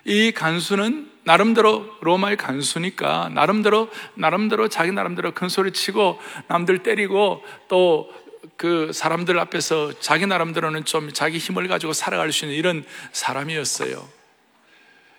이 0.04 0.32
간수는 0.32 1.10
나름대로 1.24 1.90
로마의 2.02 2.36
간수니까 2.36 3.30
나름대로 3.32 3.90
나름대로 4.14 4.68
자기 4.68 4.92
나름대로 4.92 5.32
큰 5.32 5.48
소리 5.48 5.72
치고 5.72 6.20
남들 6.48 6.82
때리고 6.82 7.42
또 7.68 8.24
그 8.56 8.92
사람들 8.92 9.38
앞에서 9.38 9.98
자기 10.00 10.26
나름대로는 10.26 10.84
좀 10.84 11.12
자기 11.12 11.38
힘을 11.38 11.68
가지고 11.68 11.92
살아갈 11.92 12.32
수 12.32 12.44
있는 12.44 12.56
이런 12.56 12.84
사람이었어요. 13.12 14.08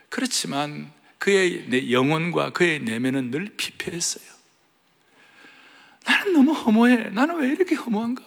그렇지만 0.10 0.92
그의 1.26 1.66
내 1.70 1.92
영혼과 1.92 2.52
그의 2.52 2.82
내면은 2.82 3.32
늘 3.32 3.50
피폐했어요. 3.58 4.24
나는 6.06 6.34
너무 6.34 6.52
허무해. 6.52 7.10
나는 7.10 7.38
왜 7.38 7.48
이렇게 7.50 7.74
허무한가? 7.74 8.24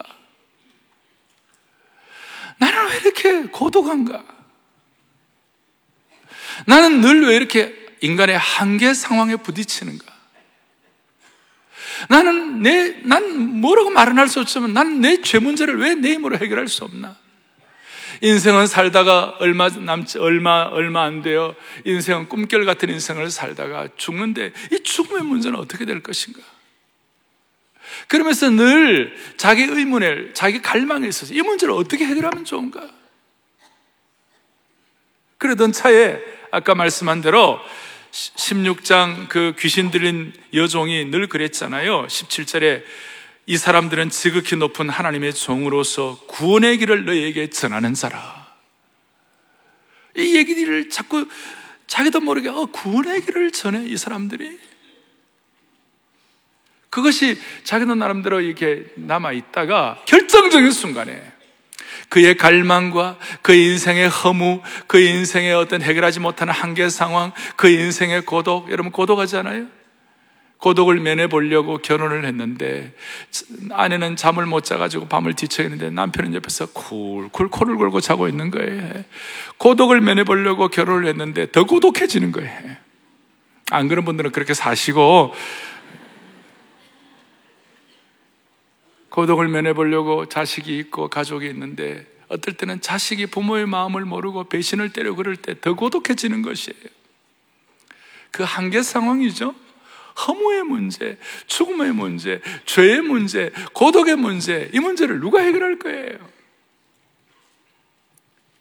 나는 2.58 2.90
왜 2.90 2.96
이렇게 2.98 3.42
고독한가? 3.42 4.24
나는 6.66 7.00
늘 7.00 7.22
왜 7.28 7.36
이렇게 7.36 7.86
인간의 8.00 8.36
한계 8.36 8.92
상황에 8.94 9.36
부딪히는가? 9.36 10.04
나는 12.08 12.62
내, 12.62 13.00
난 13.04 13.60
뭐라고 13.60 13.90
말은 13.90 14.18
할 14.18 14.26
수 14.26 14.40
없지만 14.40 14.72
나는 14.72 15.00
내 15.00 15.22
죄 15.22 15.38
문제를 15.38 15.78
왜 15.78 15.94
내 15.94 16.14
힘으로 16.14 16.36
해결할 16.36 16.66
수 16.66 16.82
없나? 16.82 17.16
인생은 18.20 18.66
살다가 18.66 19.36
얼마 19.38 19.68
남지, 19.68 20.18
얼마, 20.18 20.62
얼마 20.64 21.04
안 21.04 21.22
돼요. 21.22 21.54
인생은 21.84 22.28
꿈결 22.28 22.64
같은 22.64 22.90
인생을 22.90 23.30
살다가 23.30 23.88
죽는데 23.96 24.52
이 24.72 24.82
죽음의 24.82 25.22
문제는 25.22 25.58
어떻게 25.58 25.84
될 25.84 26.02
것인가? 26.02 26.40
그러면서 28.06 28.50
늘 28.50 29.16
자기 29.36 29.62
의문에, 29.62 30.32
자기 30.32 30.60
갈망에 30.60 31.06
있어서 31.08 31.34
이 31.34 31.40
문제를 31.42 31.74
어떻게 31.74 32.04
해결하면 32.04 32.44
좋은가? 32.44 32.88
그러던 35.38 35.72
차에 35.72 36.18
아까 36.50 36.74
말씀한 36.74 37.20
대로 37.20 37.60
16장 38.10 39.28
그 39.28 39.54
귀신 39.58 39.90
들린 39.90 40.32
여종이 40.54 41.04
늘 41.06 41.28
그랬잖아요. 41.28 42.06
17절에 42.06 42.82
이 43.48 43.56
사람들은 43.56 44.10
지극히 44.10 44.56
높은 44.56 44.90
하나님의 44.90 45.32
종으로서 45.32 46.20
구원의 46.26 46.76
길을 46.76 47.06
너희에게 47.06 47.48
전하는 47.48 47.94
자라. 47.94 48.46
이 50.14 50.36
얘기를 50.36 50.90
자꾸 50.90 51.26
자기도 51.86 52.20
모르게 52.20 52.50
어, 52.50 52.66
구원의 52.66 53.24
길을 53.24 53.50
전해 53.52 53.86
이 53.86 53.96
사람들이. 53.96 54.58
그것이 56.90 57.40
자기도 57.64 57.94
나름대로 57.94 58.42
이렇게 58.42 58.84
남아 58.96 59.32
있다가 59.32 60.02
결정적인 60.04 60.70
순간에 60.70 61.32
그의 62.10 62.36
갈망과 62.36 63.18
그의 63.40 63.64
인생의 63.64 64.10
허무, 64.10 64.60
그의 64.86 65.08
인생의 65.08 65.54
어떤 65.54 65.80
해결하지 65.80 66.20
못하는 66.20 66.52
한계 66.52 66.90
상황, 66.90 67.32
그의 67.56 67.76
인생의 67.76 68.26
고독, 68.26 68.70
여러분 68.70 68.92
고독하지 68.92 69.38
않아요? 69.38 69.77
고독을 70.58 70.98
면해 70.98 71.28
보려고 71.28 71.78
결혼을 71.78 72.24
했는데 72.24 72.92
아내는 73.70 74.16
잠을 74.16 74.44
못 74.44 74.64
자가지고 74.64 75.06
밤을 75.06 75.34
뒤척였는데 75.34 75.90
남편은 75.90 76.34
옆에서 76.34 76.66
쿨쿨 76.72 77.48
코를 77.48 77.76
골고 77.76 78.00
자고 78.00 78.28
있는 78.28 78.50
거예요. 78.50 79.04
고독을 79.58 80.00
면해 80.00 80.24
보려고 80.24 80.68
결혼을 80.68 81.06
했는데 81.06 81.50
더 81.52 81.64
고독해지는 81.64 82.32
거예요. 82.32 82.76
안 83.70 83.86
그런 83.86 84.04
분들은 84.04 84.32
그렇게 84.32 84.52
사시고 84.52 85.32
고독을 89.10 89.48
면해 89.48 89.74
보려고 89.74 90.26
자식이 90.26 90.76
있고 90.78 91.08
가족이 91.08 91.46
있는데 91.48 92.06
어떨 92.28 92.54
때는 92.54 92.80
자식이 92.80 93.26
부모의 93.26 93.66
마음을 93.66 94.04
모르고 94.04 94.48
배신을 94.48 94.92
때려 94.92 95.14
그럴 95.14 95.36
때 95.36 95.54
더 95.54 95.74
고독해지는 95.74 96.42
것이에요. 96.42 96.78
그 98.30 98.42
한계 98.42 98.82
상황이죠. 98.82 99.54
허무의 100.26 100.64
문제, 100.64 101.18
죽음의 101.46 101.92
문제, 101.92 102.40
죄의 102.64 103.02
문제, 103.02 103.50
고독의 103.72 104.16
문제, 104.16 104.70
이 104.72 104.80
문제를 104.80 105.20
누가 105.20 105.40
해결할 105.40 105.78
거예요? 105.78 106.18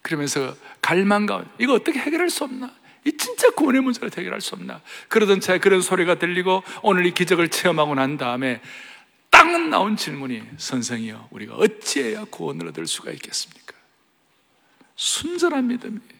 그러면서 0.02 0.56
갈망과 0.82 1.46
이거 1.60 1.74
어떻게 1.74 2.00
해결할 2.00 2.30
수 2.30 2.44
없나? 2.44 2.74
이 3.04 3.12
진짜 3.18 3.50
구원의 3.52 3.82
문제를 3.82 4.10
해결할 4.16 4.42
수 4.42 4.56
없나? 4.56 4.82
그러던 5.08 5.40
차에 5.40 5.60
그런 5.60 5.82
소리가 5.82 6.16
들리고 6.16 6.64
오늘 6.84 7.06
이 7.06 7.14
기적을 7.14 7.50
체험하고 7.50 7.96
난 7.96 8.18
다음에 8.18 8.62
땅 9.30 9.70
나온 9.70 9.98
질문이 9.98 10.44
선생이여 10.58 11.30
우리가 11.32 11.56
어찌해야 11.56 12.26
구원을 12.26 12.68
얻을 12.70 12.88
수가 12.88 13.12
있겠습니까? 13.12 13.76
순전한 14.96 15.68
믿음이에요. 15.68 16.18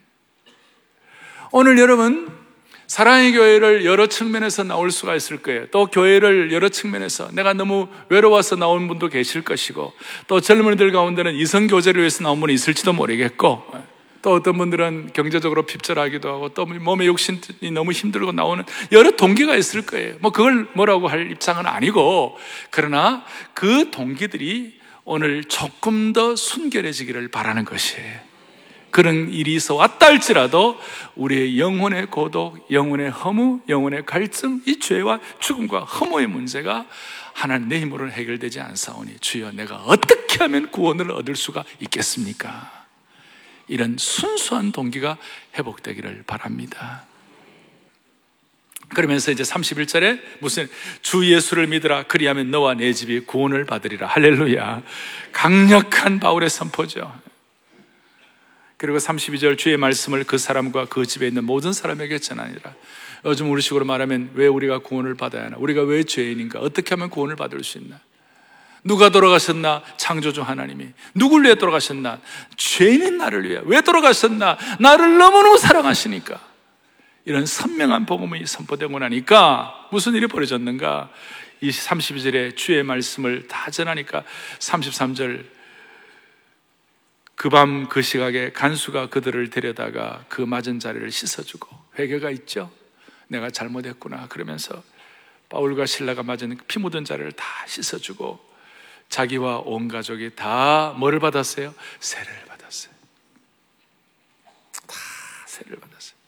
오늘 1.50 1.78
여러분 1.78 2.47
사랑의 2.88 3.32
교회를 3.32 3.84
여러 3.84 4.06
측면에서 4.06 4.64
나올 4.64 4.90
수가 4.90 5.14
있을 5.14 5.42
거예요. 5.42 5.66
또 5.66 5.86
교회를 5.86 6.52
여러 6.52 6.70
측면에서 6.70 7.28
내가 7.32 7.52
너무 7.52 7.86
외로워서 8.08 8.56
나온 8.56 8.88
분도 8.88 9.08
계실 9.08 9.42
것이고 9.42 9.92
또 10.26 10.40
젊은이들 10.40 10.90
가운데는 10.90 11.34
이성 11.34 11.66
교제를 11.66 12.00
위해서 12.00 12.24
나온 12.24 12.40
분이 12.40 12.54
있을지도 12.54 12.94
모르겠고 12.94 13.62
또 14.22 14.32
어떤 14.32 14.56
분들은 14.56 15.10
경제적으로 15.12 15.66
핍절하기도 15.66 16.28
하고 16.28 16.48
또 16.48 16.64
몸의 16.64 17.06
욕심이 17.08 17.38
너무 17.74 17.92
힘들고 17.92 18.32
나오는 18.32 18.64
여러 18.90 19.10
동기가 19.10 19.54
있을 19.54 19.84
거예요. 19.84 20.16
뭐 20.20 20.32
그걸 20.32 20.66
뭐라고 20.72 21.08
할 21.08 21.30
입장은 21.30 21.66
아니고 21.66 22.38
그러나 22.70 23.22
그 23.52 23.90
동기들이 23.90 24.80
오늘 25.04 25.44
조금 25.44 26.14
더 26.14 26.34
순결해지기를 26.34 27.28
바라는 27.28 27.66
것이에요. 27.66 28.27
그런 28.90 29.32
일이 29.32 29.54
있어 29.54 29.74
왔다 29.74 30.06
할지라도 30.06 30.78
우리의 31.14 31.58
영혼의 31.58 32.06
고독, 32.06 32.70
영혼의 32.70 33.10
허무, 33.10 33.60
영혼의 33.68 34.06
갈증, 34.06 34.62
이 34.66 34.78
죄와 34.78 35.20
죽음과 35.40 35.80
허무의 35.80 36.26
문제가 36.26 36.86
하나님 37.32 37.68
내 37.68 37.80
힘으로 37.80 38.10
해결되지 38.10 38.60
않사오니 38.60 39.18
주여 39.20 39.52
내가 39.52 39.76
어떻게 39.76 40.38
하면 40.38 40.70
구원을 40.70 41.12
얻을 41.12 41.36
수가 41.36 41.64
있겠습니까? 41.80 42.86
이런 43.68 43.96
순수한 43.98 44.72
동기가 44.72 45.18
회복되기를 45.56 46.24
바랍니다. 46.26 47.04
그러면서 48.88 49.30
이제 49.30 49.42
31절에 49.42 50.20
무슨 50.40 50.68
주 51.02 51.30
예수를 51.30 51.66
믿으라 51.66 52.04
그리하면 52.04 52.50
너와 52.50 52.74
내 52.74 52.92
집이 52.92 53.20
구원을 53.20 53.66
받으리라 53.66 54.06
할렐루야 54.06 54.82
강력한 55.32 56.18
바울의 56.20 56.48
선포죠 56.48 57.12
그리고 58.78 58.96
32절 58.98 59.58
주의 59.58 59.76
말씀을 59.76 60.24
그 60.24 60.38
사람과 60.38 60.86
그 60.86 61.04
집에 61.04 61.26
있는 61.26 61.44
모든 61.44 61.72
사람에게 61.72 62.20
전하니라. 62.20 62.74
요즘 63.24 63.50
우리 63.50 63.60
식으로 63.60 63.84
말하면 63.84 64.30
왜 64.34 64.46
우리가 64.46 64.78
구원을 64.78 65.16
받아야 65.16 65.46
하나? 65.46 65.56
우리가 65.58 65.82
왜 65.82 66.04
죄인인가? 66.04 66.60
어떻게 66.60 66.94
하면 66.94 67.10
구원을 67.10 67.34
받을 67.34 67.62
수 67.64 67.78
있나? 67.78 67.98
누가 68.84 69.08
돌아가셨나? 69.08 69.82
창조주 69.96 70.42
하나님이. 70.42 70.90
누굴 71.12 71.44
위해 71.44 71.56
돌아가셨나? 71.56 72.20
죄인인 72.56 73.18
나를 73.18 73.50
위해. 73.50 73.60
왜 73.64 73.80
돌아가셨나? 73.80 74.56
나를 74.78 75.18
너무너무 75.18 75.58
사랑하시니까. 75.58 76.40
이런 77.24 77.46
선명한 77.46 78.06
복음이 78.06 78.46
선포되고 78.46 78.96
나니까 78.96 79.88
무슨 79.90 80.14
일이 80.14 80.28
벌어졌는가? 80.28 81.10
이 81.60 81.70
32절에 81.70 82.56
주의 82.56 82.84
말씀을 82.84 83.48
다 83.48 83.70
전하니까 83.70 84.22
33절 84.60 85.57
그 87.38 87.48
밤그 87.50 87.88
그 87.88 88.02
시각에 88.02 88.50
간수가 88.50 89.10
그들을 89.10 89.48
데려다가 89.50 90.24
그 90.28 90.42
맞은 90.42 90.80
자리를 90.80 91.08
씻어주고 91.08 91.68
회개가 91.96 92.30
있죠. 92.32 92.68
내가 93.28 93.48
잘못했구나. 93.48 94.26
그러면서 94.26 94.82
바울과 95.48 95.86
신라가 95.86 96.24
맞은 96.24 96.58
피 96.66 96.80
묻은 96.80 97.04
자리를 97.04 97.30
다 97.32 97.44
씻어주고 97.68 98.40
자기와 99.08 99.58
온 99.58 99.86
가족이 99.86 100.34
다 100.34 100.92
뭐를 100.98 101.20
받았어요? 101.20 101.72
세를 102.00 102.44
받았어요. 102.48 102.92
다 104.88 104.96
세를 105.46 105.76
받았어요. 105.78 106.18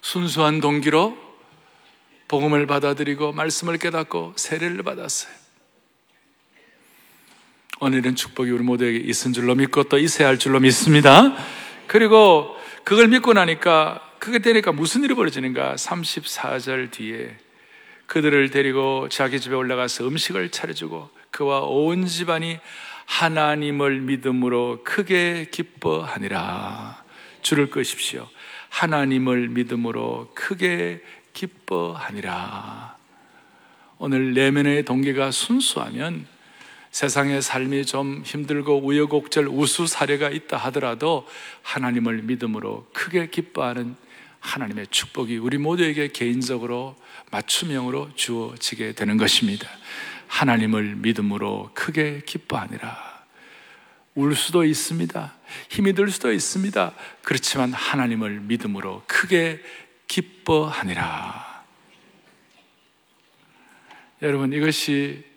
순수한 0.00 0.60
동기로 0.60 1.16
복음을 2.26 2.66
받아들이고 2.66 3.30
말씀을 3.30 3.78
깨닫고 3.78 4.34
세례를 4.34 4.82
받았어요. 4.82 5.43
오늘은 7.80 8.14
축복이 8.14 8.50
우리 8.50 8.62
모두에게 8.62 8.98
있은 8.98 9.32
줄로 9.32 9.54
믿고 9.56 9.84
또 9.84 9.98
있어야 9.98 10.28
할 10.28 10.38
줄로 10.38 10.60
믿습니다. 10.60 11.34
그리고 11.88 12.56
그걸 12.84 13.08
믿고 13.08 13.32
나니까 13.32 14.00
그게 14.20 14.38
되니까 14.38 14.70
무슨 14.72 15.02
일이 15.02 15.14
벌어지는가? 15.14 15.74
34절 15.74 16.92
뒤에 16.92 17.36
그들을 18.06 18.50
데리고 18.50 19.08
자기 19.08 19.40
집에 19.40 19.56
올라가서 19.56 20.06
음식을 20.06 20.50
차려주고 20.50 21.10
그와 21.30 21.62
온 21.62 22.06
집안이 22.06 22.58
하나님을 23.06 24.00
믿음으로 24.00 24.82
크게 24.84 25.48
기뻐하니라. 25.50 27.02
줄을 27.42 27.70
끄십시오. 27.70 28.28
하나님을 28.68 29.48
믿음으로 29.48 30.30
크게 30.34 31.02
기뻐하니라. 31.32 32.96
오늘 33.98 34.32
내면의 34.32 34.84
동기가 34.84 35.32
순수하면 35.32 36.26
세상의 36.94 37.42
삶이 37.42 37.86
좀 37.86 38.22
힘들고 38.24 38.86
우여곡절 38.86 39.48
우수 39.48 39.88
사례가 39.88 40.30
있다 40.30 40.56
하더라도 40.56 41.26
하나님을 41.62 42.22
믿음으로 42.22 42.86
크게 42.92 43.30
기뻐하는 43.30 43.96
하나님의 44.38 44.86
축복이 44.92 45.38
우리 45.38 45.58
모두에게 45.58 46.06
개인적으로 46.06 46.94
맞춤형으로 47.32 48.14
주어지게 48.14 48.92
되는 48.92 49.16
것입니다. 49.16 49.68
하나님을 50.28 50.94
믿음으로 50.94 51.72
크게 51.74 52.22
기뻐하니라. 52.26 53.24
울 54.14 54.36
수도 54.36 54.64
있습니다. 54.64 55.34
힘이 55.70 55.94
들 55.94 56.08
수도 56.12 56.32
있습니다. 56.32 56.94
그렇지만 57.22 57.72
하나님을 57.72 58.38
믿음으로 58.38 59.02
크게 59.08 59.60
기뻐하니라. 60.06 61.64
여러분, 64.22 64.52
이것이 64.52 65.33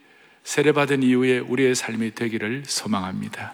세례받은 0.47 1.03
이후에 1.03 1.39
우리의 1.39 1.75
삶이 1.75 2.15
되기를 2.15 2.63
소망합니다. 2.65 3.53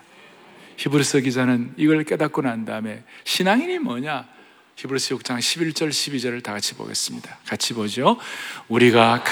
히브리서 0.77 1.21
기자는 1.21 1.73
이걸 1.75 2.03
깨닫고 2.03 2.43
난 2.43 2.65
다음에 2.65 3.01
신앙인이 3.23 3.79
뭐냐? 3.79 4.27
히브리서 4.75 5.15
6장 5.15 5.39
11절 5.39 5.89
12절을 5.89 6.43
다 6.43 6.53
같이 6.53 6.75
보겠습니다. 6.75 7.39
같이 7.47 7.73
보죠. 7.73 8.17
우리가 8.67 9.23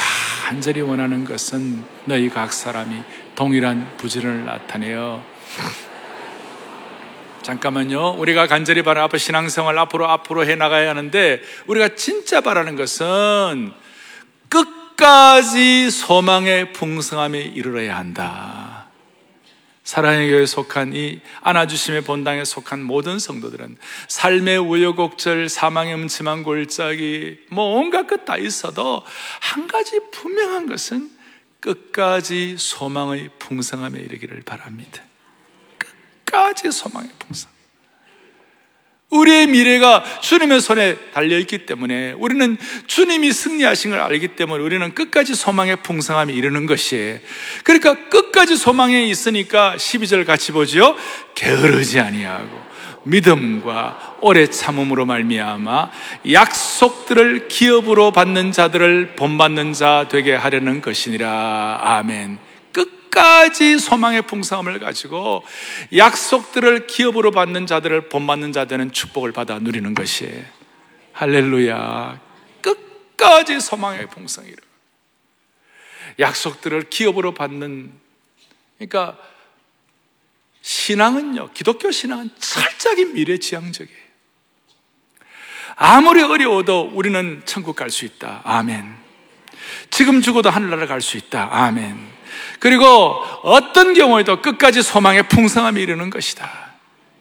간절히 0.44 0.82
원하는 0.82 1.24
것은 1.24 1.84
너희 2.06 2.30
각 2.30 2.52
사람이 2.52 3.04
동일한 3.36 3.96
부지런을 3.98 4.44
나타내어 4.44 5.24
잠깐만요. 7.44 8.16
우리가 8.18 8.48
간절히 8.48 8.82
바라 8.82 9.04
앞으로 9.04 9.20
신앙생활 9.20 9.78
앞으로 9.78 10.10
앞으로 10.10 10.48
해 10.48 10.56
나가야 10.56 10.90
하는데 10.90 11.42
우리가 11.68 11.90
진짜 11.90 12.42
바라는 12.42 12.76
것은 12.76 13.72
끝 14.96 15.02
끝까지 15.02 15.90
소망의 15.90 16.74
풍성함에 16.74 17.40
이르러야 17.42 17.98
한다. 17.98 18.88
사랑의 19.84 20.30
교회에 20.30 20.46
속한 20.46 20.96
이 20.96 21.20
안아주심의 21.42 22.04
본당에 22.04 22.46
속한 22.46 22.84
모든 22.84 23.20
성도들은 23.20 23.78
삶의 24.08 24.60
우여곡절, 24.60 25.50
사망의 25.50 25.96
음침한 25.96 26.44
골짜기, 26.44 27.40
뭐 27.50 27.78
온갖 27.78 28.08
것 28.08 28.26
다 28.26 28.38
있어도 28.38 29.04
한 29.42 29.68
가지 29.68 30.00
분명한 30.12 30.68
것은 30.68 31.10
끝까지 31.60 32.56
소망의 32.58 33.32
풍성함에 33.40 34.00
이르기를 34.00 34.44
바랍니다. 34.44 35.04
끝까지 35.78 36.72
소망의 36.72 37.10
풍성. 37.20 37.51
우리의 39.12 39.48
미래가 39.48 40.04
주님의 40.22 40.62
손에 40.62 40.96
달려있기 41.14 41.66
때문에 41.66 42.14
우리는 42.14 42.58
주님이 42.88 43.32
승리하신 43.32 43.92
걸 43.92 44.00
알기 44.00 44.30
때문에 44.30 44.64
우리는 44.64 44.94
끝까지 44.94 45.36
소망의 45.36 45.78
풍성함이 45.84 46.34
이르는 46.34 46.66
것이에요. 46.66 47.20
그러니까 47.64 48.10
끝까지 48.10 48.56
소망에 48.56 49.04
있으니까 49.04 49.76
12절 49.78 50.26
같이 50.26 50.52
보지요. 50.54 50.96
게으르지 51.36 52.00
아니하고 52.00 52.72
믿음과 53.04 54.18
오래 54.22 54.48
참음으로 54.48 55.06
말미암아 55.06 55.92
약속들을 56.32 57.48
기업으로 57.48 58.12
받는 58.12 58.52
자들을 58.52 59.16
본받는 59.16 59.74
자 59.74 60.08
되게 60.10 60.34
하려는 60.34 60.82
것이니라. 60.82 61.80
아멘. 61.82 62.51
끝까지 63.12 63.78
소망의 63.78 64.24
풍성함을 64.24 64.80
가지고 64.80 65.44
약속들을 65.96 66.88
기업으로 66.88 67.32
받는 67.32 67.68
자들을 67.68 68.10
본받는 68.10 68.54
자들은 68.54 68.92
축복을 68.92 69.32
받아 69.34 69.60
누리는 69.60 69.94
것이에요. 69.94 70.44
할렐루야. 71.14 72.20
끝까지 72.62 73.60
소망의 73.60 74.08
풍성이를. 74.08 74.58
약속들을 76.20 76.90
기업으로 76.90 77.34
받는, 77.34 77.92
그러니까 78.78 79.18
신앙은요, 80.62 81.52
기독교 81.54 81.92
신앙은 81.92 82.32
철저하게 82.40 83.06
미래지향적이에요. 83.06 84.02
아무리 85.76 86.22
어려워도 86.22 86.92
우리는 86.94 87.42
천국 87.46 87.76
갈 87.76 87.90
수 87.90 88.06
있다. 88.06 88.42
아멘. 88.44 88.96
지금 89.90 90.22
죽어도 90.22 90.50
하늘나라 90.50 90.86
갈 90.86 91.02
수 91.02 91.18
있다. 91.18 91.50
아멘. 91.52 92.21
그리고 92.60 92.86
어떤 93.44 93.94
경우에도 93.94 94.42
끝까지 94.42 94.82
소망의 94.82 95.28
풍성함이 95.30 95.82
이르는 95.82 96.10
것이다. 96.10 96.72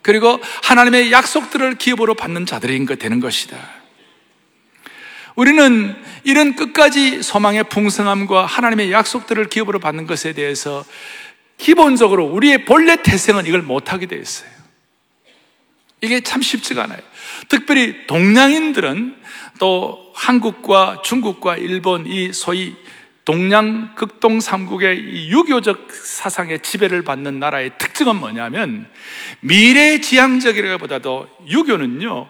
그리고 0.02 0.40
하나님의 0.62 1.12
약속들을 1.12 1.76
기업으로 1.76 2.14
받는 2.14 2.46
자들인 2.46 2.86
것 2.86 2.98
되는 2.98 3.20
것이다. 3.20 3.56
우리는 5.36 5.96
이런 6.24 6.56
끝까지 6.56 7.22
소망의 7.22 7.64
풍성함과 7.64 8.46
하나님의 8.46 8.92
약속들을 8.92 9.48
기업으로 9.48 9.78
받는 9.78 10.06
것에 10.06 10.32
대해서 10.32 10.84
기본적으로 11.56 12.26
우리의 12.26 12.64
본래 12.64 13.02
태생은 13.02 13.46
이걸 13.46 13.62
못하게 13.62 14.06
되어 14.06 14.18
있어요. 14.18 14.50
이게 16.00 16.20
참 16.20 16.40
쉽지가 16.40 16.84
않아요. 16.84 17.00
특별히 17.48 18.06
동양인들은 18.06 19.16
또 19.58 20.12
한국과 20.14 21.02
중국과 21.04 21.56
일본 21.56 22.06
이 22.06 22.32
소위 22.32 22.76
동양 23.30 23.94
극동 23.94 24.40
삼국의 24.40 25.28
유교적 25.30 25.86
사상의 25.92 26.58
지배를 26.58 27.02
받는 27.02 27.38
나라의 27.38 27.70
특징은 27.78 28.16
뭐냐면 28.16 28.90
미래지향적이라기보다도 29.38 31.28
유교는요 31.46 32.28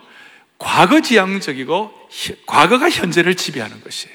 과거지향적이고 0.58 2.08
과거가 2.46 2.90
현재를 2.90 3.34
지배하는 3.34 3.80
것이에요. 3.80 4.14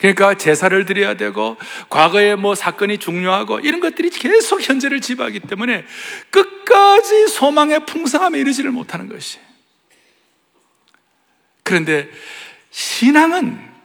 그러니까 0.00 0.34
제사를 0.34 0.84
드려야 0.84 1.14
되고 1.14 1.56
과거에 1.90 2.34
뭐 2.34 2.56
사건이 2.56 2.98
중요하고 2.98 3.60
이런 3.60 3.78
것들이 3.78 4.10
계속 4.10 4.68
현재를 4.68 5.00
지배하기 5.00 5.38
때문에 5.38 5.84
끝까지 6.30 7.28
소망의 7.28 7.86
풍성함에 7.86 8.40
이르지를 8.40 8.72
못하는 8.72 9.08
것이. 9.08 9.38
그런데 11.62 12.10
신앙은 12.72 13.75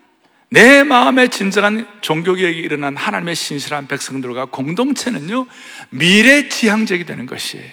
내 0.53 0.83
마음에 0.83 1.29
진정한 1.29 1.87
종교개혁이 2.01 2.59
일어난 2.59 2.97
하나님의 2.97 3.35
신실한 3.35 3.87
백성들과 3.87 4.45
공동체는요, 4.45 5.47
미래지향적이 5.91 7.05
되는 7.05 7.25
것이에요. 7.25 7.71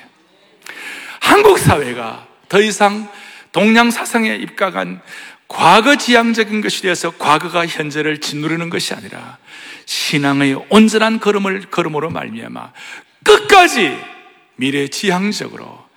한국 1.21 1.59
사회가 1.59 2.29
더 2.49 2.61
이상 2.61 3.11
동양 3.51 3.91
사상에 3.91 4.37
입각한 4.37 5.01
과거 5.49 5.97
지향적인 5.97 6.61
것이 6.61 6.83
되어서 6.83 7.11
과거가 7.11 7.67
현재를 7.67 8.21
짓누르는 8.21 8.71
것이 8.71 8.95
아니라 8.95 9.39
신앙의 9.85 10.67
온전한 10.69 11.19
걸음을 11.19 11.71
걸음으로 11.71 12.11
말미암아 12.11 12.73
끝까지 13.25 13.99
미래 14.55 14.87
지향적으로 14.87 15.88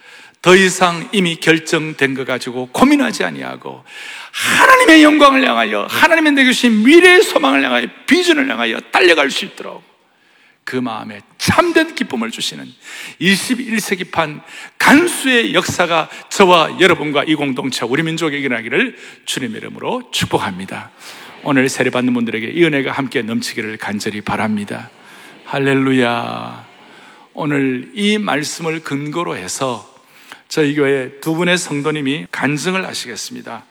더 0.41 0.56
이상 0.56 1.08
이미 1.12 1.36
결정된 1.36 2.15
것 2.15 2.25
가지고 2.25 2.67
고민하지 2.67 3.23
아니하고 3.23 3.84
하나님의 4.32 5.04
영광을 5.04 5.47
향하여 5.47 5.86
하나님의 5.89 6.32
내게 6.32 6.51
주신 6.51 6.84
미래의 6.84 7.21
소망을 7.21 7.63
향하여 7.63 7.86
비전을 8.08 8.49
향하여 8.49 8.80
달려갈 8.91 9.30
수 9.30 9.45
있도록 9.45 9.84
그 10.63 10.75
마음에 10.77 11.21
참된 11.38 11.93
기쁨을 11.93 12.32
주시는 12.32 12.65
21세기판 13.19 14.41
간수의 14.80 15.54
역사가 15.54 16.10
저와 16.30 16.80
여러분과 16.80 17.23
이 17.25 17.36
공동체 17.36 17.86
우리 17.86 18.01
민족에게 18.04 18.39
일어나기를 18.39 18.95
주님 19.25 19.56
이름으로 19.56 20.10
축복합니다. 20.12 20.91
오늘 21.43 21.69
세례받는 21.69 22.13
분들에게 22.13 22.47
이 22.47 22.63
은혜가 22.63 22.91
함께 22.91 23.21
넘치기를 23.21 23.77
간절히 23.77 24.21
바랍니다. 24.21 24.89
할렐루야. 25.45 26.65
오늘 27.34 27.91
이 27.93 28.17
말씀을 28.17 28.82
근거로 28.82 29.36
해서 29.36 29.90
저희 30.52 30.76
교회 30.76 31.18
두 31.22 31.34
분의 31.36 31.58
성도님이 31.58 32.28
간증을 32.30 32.86
하시겠습니다. 32.86 33.64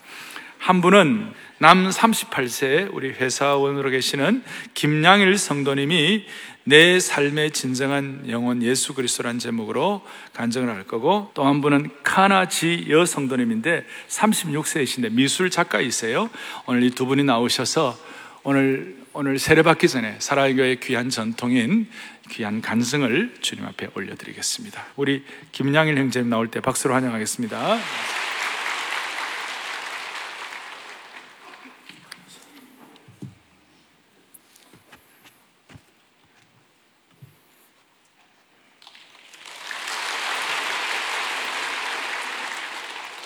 한 0.57 0.81
분은 0.81 1.31
남 1.59 1.91
38세 1.91 2.89
우리 2.95 3.11
회사원으로 3.11 3.91
계시는 3.91 4.43
김양일 4.73 5.37
성도님이 5.37 6.25
내 6.65 6.99
삶의 6.99 7.51
진정한 7.51 8.25
영혼 8.31 8.63
예수 8.63 8.95
그리스도란 8.95 9.39
제목으로 9.39 10.01
간증을 10.33 10.75
할 10.75 10.85
거고 10.85 11.31
또 11.35 11.45
한 11.45 11.61
분은 11.61 11.91
카나지 12.03 12.87
여 12.89 13.05
성도님인데 13.05 13.85
36세이신데 14.09 15.13
미술 15.13 15.51
작가이세요. 15.51 16.31
오늘 16.65 16.83
이 16.83 16.91
두 16.93 17.05
분이 17.05 17.25
나오셔서 17.25 17.95
오늘 18.43 19.00
오늘 19.13 19.41
세례받기 19.41 19.89
전에 19.89 20.17
사랑교회 20.21 20.77
귀한 20.77 21.11
전통인 21.11 21.89
귀한 22.31 22.61
간증을 22.61 23.35
주님 23.41 23.65
앞에 23.67 23.89
올려드리겠습니다. 23.95 24.87
우리 24.95 25.25
김양일 25.51 25.99
형제님 25.99 26.31
나올 26.31 26.47
때 26.49 26.61
박수로 26.61 26.95
환영하겠습니다. 26.95 27.79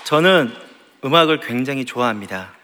저는 0.05 0.55
음악을 1.05 1.41
굉장히 1.41 1.85
좋아합니다. 1.85 2.64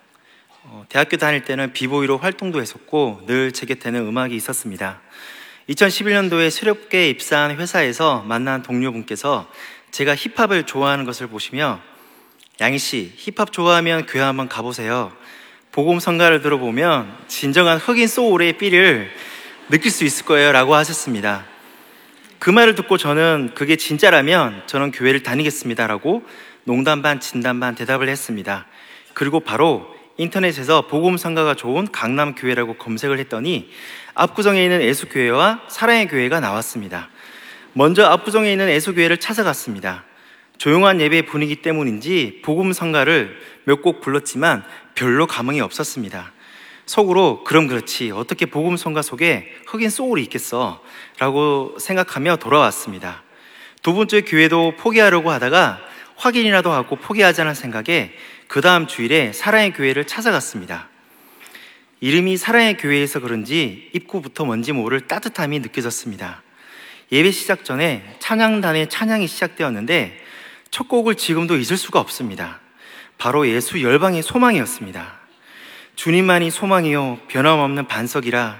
어, 0.63 0.85
대학교 0.91 1.17
다닐 1.17 1.43
때는 1.43 1.73
비보이로 1.73 2.19
활동도 2.19 2.61
했었고 2.61 3.23
늘제 3.27 3.65
곁에는 3.65 4.07
음악이 4.07 4.37
있었습니다. 4.37 5.01
2011년도에 5.71 6.51
새롭게 6.51 7.09
입사한 7.09 7.57
회사에서 7.59 8.23
만난 8.27 8.63
동료분께서 8.63 9.51
제가 9.91 10.15
힙합을 10.15 10.65
좋아하는 10.65 11.07
것을 11.07 11.29
보시며 11.29 11.81
양희 12.61 12.79
씨, 12.79 13.13
힙합 13.17 13.53
좋아하면 13.53 14.05
교회 14.05 14.23
한번 14.23 14.49
가보세요. 14.49 15.13
복음 15.73 15.99
성가를 15.99 16.43
들어보면 16.43 17.11
진정한 17.27 17.79
흑인 17.79 18.07
소울의 18.07 18.59
삐를 18.59 19.11
느낄 19.71 19.91
수 19.91 20.05
있을 20.05 20.27
거예요. 20.27 20.53
라고 20.53 20.75
하셨습니다. 20.75 21.47
그 22.39 22.51
말을 22.51 22.75
듣고 22.75 22.99
저는 22.99 23.53
그게 23.55 23.77
진짜라면 23.77 24.65
저는 24.67 24.91
교회를 24.91 25.23
다니겠습니다. 25.23 25.87
라고 25.87 26.23
농담 26.65 27.01
반 27.01 27.19
진담 27.19 27.61
반 27.61 27.75
대답을 27.75 28.11
했습니다. 28.11 28.67
그리고 29.15 29.41
바로 29.41 30.00
인터넷에서 30.21 30.83
복음 30.83 31.17
상가가 31.17 31.55
좋은 31.55 31.91
강남 31.91 32.35
교회라고 32.35 32.75
검색을 32.75 33.19
했더니 33.21 33.71
압구정에 34.13 34.63
있는 34.63 34.83
애수교회와 34.83 35.63
사랑의 35.69 36.09
교회가 36.09 36.41
나왔습니다. 36.41 37.09
먼저 37.73 38.05
압구정에 38.05 38.53
있는 38.53 38.69
애수교회를 38.69 39.17
찾아갔습니다. 39.17 40.05
조용한 40.59 41.01
예배 41.01 41.25
분위기 41.25 41.57
때문인지 41.57 42.43
성가를 42.75 43.35
몇 43.65 43.81
곡 43.81 44.03
불렀지만 44.03 44.63
별로 44.95 45.27
감흥이 45.27 45.63
없었습니다. 45.63 46.33
속으로 46.85 47.43
그럼 47.45 47.67
그렇지 47.67 48.11
어떻게 48.11 48.45
복음 48.45 48.77
성가 48.77 49.01
속에 49.01 49.51
흑인 49.69 49.89
소울이 49.89 50.23
있겠어 50.25 50.83
라고 51.19 51.75
생각하며 51.79 52.37
돌아왔습니다. 52.37 53.23
두 53.83 53.95
번째 53.95 54.21
교회도 54.21 54.75
포기하려고 54.77 55.31
하다가 55.31 55.81
확인이라도 56.17 56.71
하고 56.71 56.97
포기하자는 56.97 57.55
생각에 57.55 58.13
그 58.51 58.61
다음 58.61 58.89
주일에 58.89 59.33
사랑의 59.33 59.73
교회를 59.73 60.09
찾아갔습니다. 60.09 60.89
이름이 62.01 62.37
사랑의 62.37 62.79
교회에서 62.79 63.21
그런지 63.21 63.89
입구부터 63.95 64.45
뭔지 64.45 64.73
모를 64.73 65.07
따뜻함이 65.07 65.61
느껴졌습니다. 65.61 66.43
예배 67.13 67.31
시작 67.31 67.65
전에 67.65 68.17
찬양단의 68.19 68.89
찬양이 68.89 69.29
시작되었는데 69.29 70.19
첫 70.73 70.89
곡을 70.89 71.15
지금도 71.15 71.59
잊을 71.59 71.77
수가 71.77 72.01
없습니다. 72.01 72.59
바로 73.19 73.47
예수 73.47 73.81
열방의 73.83 74.25
소망이었습니다. 74.25 75.21
주님만이 75.95 76.51
소망이요 76.51 77.21
변함없는 77.29 77.87
반석이라 77.87 78.59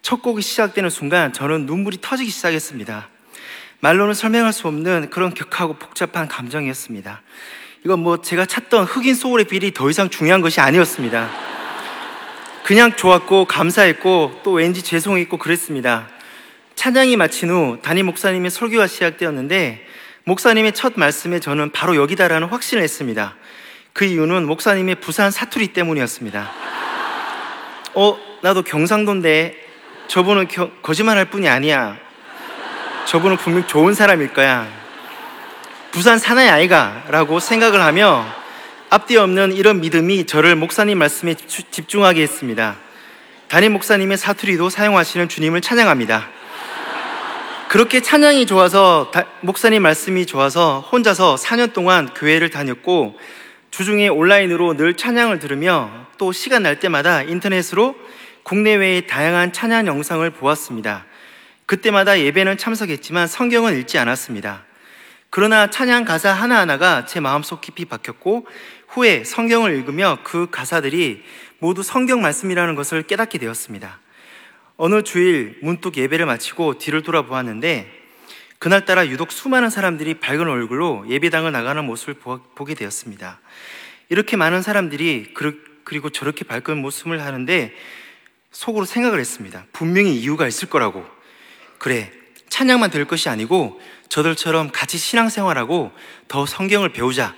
첫 0.00 0.22
곡이 0.22 0.40
시작되는 0.40 0.88
순간 0.88 1.34
저는 1.34 1.66
눈물이 1.66 1.98
터지기 2.00 2.30
시작했습니다. 2.30 3.10
말로는 3.80 4.14
설명할 4.14 4.54
수 4.54 4.66
없는 4.66 5.10
그런 5.10 5.34
격하고 5.34 5.74
복잡한 5.74 6.26
감정이었습니다. 6.26 7.20
이건 7.84 8.00
뭐 8.00 8.20
제가 8.20 8.44
찾던 8.44 8.84
흑인 8.84 9.14
소울의 9.14 9.46
비리 9.46 9.72
더 9.72 9.88
이상 9.88 10.10
중요한 10.10 10.42
것이 10.42 10.60
아니었습니다. 10.60 11.30
그냥 12.62 12.94
좋았고 12.94 13.46
감사했고 13.46 14.40
또 14.42 14.52
왠지 14.52 14.82
죄송했고 14.82 15.38
그랬습니다. 15.38 16.06
찬양이 16.74 17.16
마친 17.16 17.48
후 17.48 17.78
담임 17.80 18.06
목사님의 18.06 18.50
설교가 18.50 18.86
시작되었는데 18.86 19.86
목사님의 20.24 20.72
첫 20.72 20.92
말씀에 20.96 21.40
저는 21.40 21.72
바로 21.72 21.96
여기다라는 21.96 22.48
확신을 22.48 22.82
했습니다. 22.82 23.36
그 23.94 24.04
이유는 24.04 24.46
목사님의 24.46 24.96
부산 24.96 25.30
사투리 25.30 25.68
때문이었습니다. 25.68 26.50
어, 27.94 28.18
나도 28.42 28.62
경상도인데 28.62 29.56
저분은 30.08 30.48
겨, 30.48 30.70
거짓말할 30.82 31.30
뿐이 31.30 31.48
아니야. 31.48 31.96
저분은 33.06 33.38
분명 33.38 33.66
좋은 33.66 33.94
사람일 33.94 34.34
거야. 34.34 34.79
부산 35.92 36.18
사나이 36.18 36.48
아이가 36.48 37.04
라고 37.08 37.40
생각을 37.40 37.82
하며 37.82 38.24
앞뒤 38.90 39.16
없는 39.16 39.52
이런 39.52 39.80
믿음이 39.80 40.24
저를 40.26 40.54
목사님 40.54 40.98
말씀에 40.98 41.34
집중하게 41.34 42.22
했습니다. 42.22 42.76
담임 43.48 43.72
목사님의 43.72 44.16
사투리도 44.16 44.70
사용하시는 44.70 45.28
주님을 45.28 45.60
찬양합니다. 45.60 46.28
그렇게 47.68 48.00
찬양이 48.00 48.46
좋아서 48.46 49.10
목사님 49.40 49.82
말씀이 49.82 50.26
좋아서 50.26 50.88
혼자서 50.92 51.34
4년 51.34 51.72
동안 51.72 52.08
교회를 52.14 52.50
다녔고 52.50 53.18
주중에 53.72 54.08
온라인으로 54.08 54.76
늘 54.76 54.94
찬양을 54.94 55.40
들으며 55.40 55.90
또 56.18 56.30
시간 56.30 56.62
날 56.62 56.78
때마다 56.78 57.22
인터넷으로 57.22 57.96
국내외의 58.44 59.08
다양한 59.08 59.52
찬양 59.52 59.88
영상을 59.88 60.28
보았습니다. 60.30 61.04
그때마다 61.66 62.18
예배는 62.20 62.58
참석했지만 62.58 63.26
성경은 63.26 63.76
읽지 63.78 63.98
않았습니다. 63.98 64.69
그러나 65.30 65.70
찬양 65.70 66.04
가사 66.04 66.32
하나하나가 66.32 67.06
제 67.06 67.20
마음속 67.20 67.60
깊이 67.60 67.84
박혔고 67.84 68.46
후에 68.88 69.22
성경을 69.22 69.72
읽으며 69.76 70.18
그 70.24 70.48
가사들이 70.50 71.22
모두 71.60 71.84
성경 71.84 72.20
말씀이라는 72.20 72.74
것을 72.74 73.04
깨닫게 73.04 73.38
되었습니다. 73.38 74.00
어느 74.76 75.02
주일 75.02 75.58
문득 75.62 75.96
예배를 75.96 76.26
마치고 76.26 76.78
뒤를 76.78 77.02
돌아보았는데 77.02 78.00
그날따라 78.58 79.06
유독 79.06 79.30
수많은 79.30 79.70
사람들이 79.70 80.14
밝은 80.14 80.48
얼굴로 80.48 81.06
예배당을 81.08 81.52
나가는 81.52 81.84
모습을 81.84 82.14
보게 82.54 82.74
되었습니다. 82.74 83.40
이렇게 84.08 84.36
많은 84.36 84.62
사람들이 84.62 85.32
그리고 85.84 86.10
저렇게 86.10 86.44
밝은 86.44 86.78
모습을 86.78 87.22
하는데 87.22 87.72
속으로 88.50 88.84
생각을 88.84 89.20
했습니다. 89.20 89.64
분명히 89.72 90.16
이유가 90.16 90.48
있을 90.48 90.68
거라고. 90.68 91.06
그래, 91.78 92.12
찬양만 92.50 92.90
될 92.90 93.06
것이 93.06 93.28
아니고 93.28 93.80
저들처럼 94.08 94.70
같이 94.70 94.98
신앙생활하고 94.98 95.92
더 96.28 96.44
성경을 96.44 96.90
배우자 96.90 97.34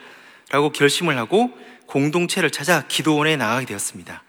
라고 0.50 0.70
결심을 0.70 1.16
하고 1.16 1.50
공동체를 1.86 2.50
찾아 2.50 2.82
기도원에 2.88 3.36
나가게 3.36 3.66
되었습니다. 3.66 4.22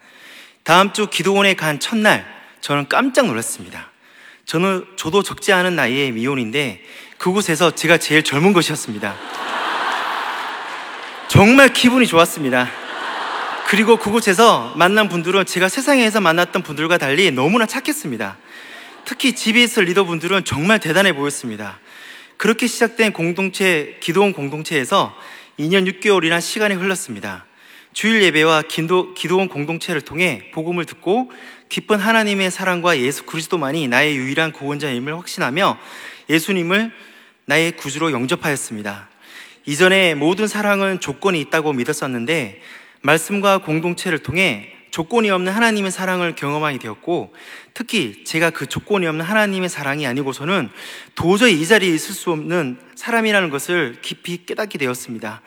다음 0.62 0.92
주 0.92 1.08
기도원에 1.08 1.54
간 1.54 1.80
첫날 1.80 2.24
저는 2.60 2.88
깜짝 2.88 3.26
놀랐습니다. 3.26 3.90
저는 4.46 4.84
저도 4.96 5.22
적지 5.22 5.52
않은 5.52 5.74
나이의 5.74 6.12
미혼인데 6.12 6.82
그곳에서 7.18 7.70
제가 7.70 7.98
제일 7.98 8.22
젊은 8.22 8.52
것이었습니다. 8.52 9.14
정말 11.28 11.72
기분이 11.72 12.06
좋았습니다. 12.06 12.68
그리고 13.66 13.96
그곳에서 13.96 14.72
만난 14.76 15.08
분들은 15.08 15.46
제가 15.46 15.68
세상에서 15.68 16.20
만났던 16.20 16.62
분들과 16.62 16.98
달리 16.98 17.30
너무나 17.30 17.66
착했습니다. 17.66 18.36
특히 19.04 19.34
GBS 19.34 19.80
리더분들은 19.80 20.44
정말 20.44 20.80
대단해 20.80 21.12
보였습니다. 21.12 21.78
그렇게 22.36 22.66
시작된 22.66 23.12
공동체, 23.12 23.96
기도원 24.00 24.32
공동체에서 24.32 25.14
2년 25.58 25.88
6개월이나 25.90 26.40
시간이 26.40 26.74
흘렀습니다. 26.74 27.46
주일 27.92 28.22
예배와 28.24 28.62
기도, 28.62 29.14
기도원 29.14 29.48
공동체를 29.48 30.00
통해 30.00 30.50
복음을 30.52 30.84
듣고 30.84 31.30
기쁜 31.68 32.00
하나님의 32.00 32.50
사랑과 32.50 32.98
예수 32.98 33.24
그리스도만이 33.24 33.88
나의 33.88 34.16
유일한 34.16 34.52
구원자임을 34.52 35.16
확신하며 35.16 35.78
예수님을 36.28 36.92
나의 37.46 37.72
구주로 37.72 38.10
영접하였습니다. 38.10 39.08
이전에 39.66 40.14
모든 40.14 40.46
사랑은 40.46 41.00
조건이 41.00 41.40
있다고 41.40 41.72
믿었었는데 41.72 42.60
말씀과 43.02 43.58
공동체를 43.58 44.18
통해 44.18 44.72
조건이 44.94 45.28
없는 45.28 45.52
하나님의 45.52 45.90
사랑을 45.90 46.36
경험하게 46.36 46.78
되었고 46.78 47.34
특히 47.74 48.22
제가 48.22 48.50
그 48.50 48.66
조건이 48.66 49.08
없는 49.08 49.24
하나님의 49.24 49.68
사랑이 49.68 50.06
아니고서는 50.06 50.70
도저히 51.16 51.60
이 51.60 51.66
자리에 51.66 51.92
있을 51.92 52.14
수 52.14 52.30
없는 52.30 52.78
사람이라는 52.94 53.50
것을 53.50 53.98
깊이 54.02 54.46
깨닫게 54.46 54.78
되었습니다. 54.78 55.42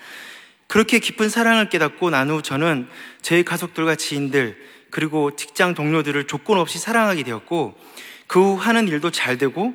그렇게 0.68 1.00
깊은 1.00 1.30
사랑을 1.30 1.70
깨닫고 1.70 2.10
난 2.10 2.30
후 2.30 2.42
저는 2.42 2.90
제 3.22 3.42
가족들과 3.44 3.96
지인들 3.96 4.58
그리고 4.90 5.34
직장 5.38 5.74
동료들을 5.76 6.28
조건 6.28 6.58
없이 6.58 6.78
사랑하게 6.78 7.24
되었고 7.24 7.80
그 8.28 8.42
후 8.42 8.56
하는 8.56 8.90
일도 8.90 9.12
잘 9.12 9.38
되고 9.38 9.74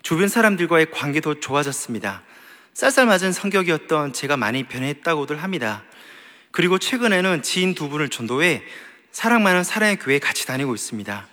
주변 0.00 0.28
사람들과의 0.28 0.92
관계도 0.92 1.40
좋아졌습니다. 1.40 2.22
쌀쌀맞은 2.72 3.32
성격이었던 3.32 4.14
제가 4.14 4.38
많이 4.38 4.62
변했다고들 4.62 5.42
합니다. 5.42 5.84
그리고 6.52 6.78
최근에는 6.78 7.42
지인 7.42 7.74
두 7.74 7.90
분을 7.90 8.08
전도해 8.08 8.62
사랑 9.12 9.42
많은 9.42 9.64
사랑의 9.64 9.98
교회에 9.98 10.18
같이 10.18 10.46
다니고 10.46 10.74
있습니다. 10.74 11.26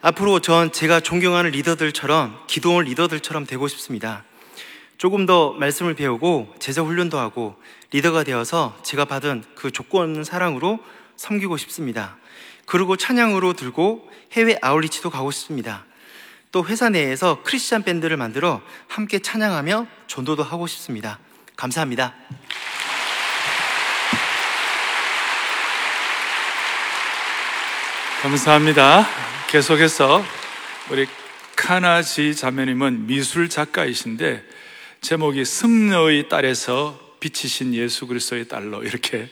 앞으로 0.00 0.40
전 0.40 0.72
제가 0.72 1.00
존경하는 1.00 1.52
리더들처럼 1.52 2.44
기도원 2.48 2.86
리더들처럼 2.86 3.46
되고 3.46 3.68
싶습니다. 3.68 4.24
조금 4.98 5.26
더 5.26 5.52
말씀을 5.52 5.94
배우고 5.94 6.54
제자 6.58 6.82
훈련도 6.82 7.18
하고 7.18 7.56
리더가 7.92 8.24
되어서 8.24 8.76
제가 8.82 9.04
받은 9.04 9.44
그 9.54 9.70
조건 9.70 10.04
없는 10.04 10.24
사랑으로 10.24 10.80
섬기고 11.16 11.56
싶습니다. 11.56 12.16
그리고 12.66 12.96
찬양으로 12.96 13.52
들고 13.52 14.08
해외 14.32 14.58
아울리치도 14.60 15.10
가고 15.10 15.30
싶습니다. 15.30 15.84
또 16.50 16.64
회사 16.66 16.88
내에서 16.88 17.42
크리스찬 17.44 17.82
밴드를 17.82 18.16
만들어 18.16 18.60
함께 18.88 19.20
찬양하며 19.20 19.86
전도도 20.06 20.42
하고 20.42 20.66
싶습니다. 20.66 21.18
감사합니다. 21.56 22.14
감사합니다. 28.22 29.04
계속해서 29.48 30.22
우리 30.92 31.08
카나지 31.56 32.36
자매님은 32.36 33.06
미술 33.06 33.48
작가이신데 33.48 34.44
제목이 35.00 35.44
승려의 35.44 36.28
딸에서 36.28 37.16
비치신 37.18 37.74
예수 37.74 38.06
그리스도의 38.06 38.46
딸로 38.46 38.84
이렇게 38.84 39.28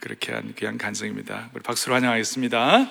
그렇게 0.00 0.34
한 0.34 0.52
귀한 0.54 0.76
간증입니다. 0.76 1.48
우리 1.54 1.62
박수로 1.62 1.94
환영하겠습니다. 1.94 2.90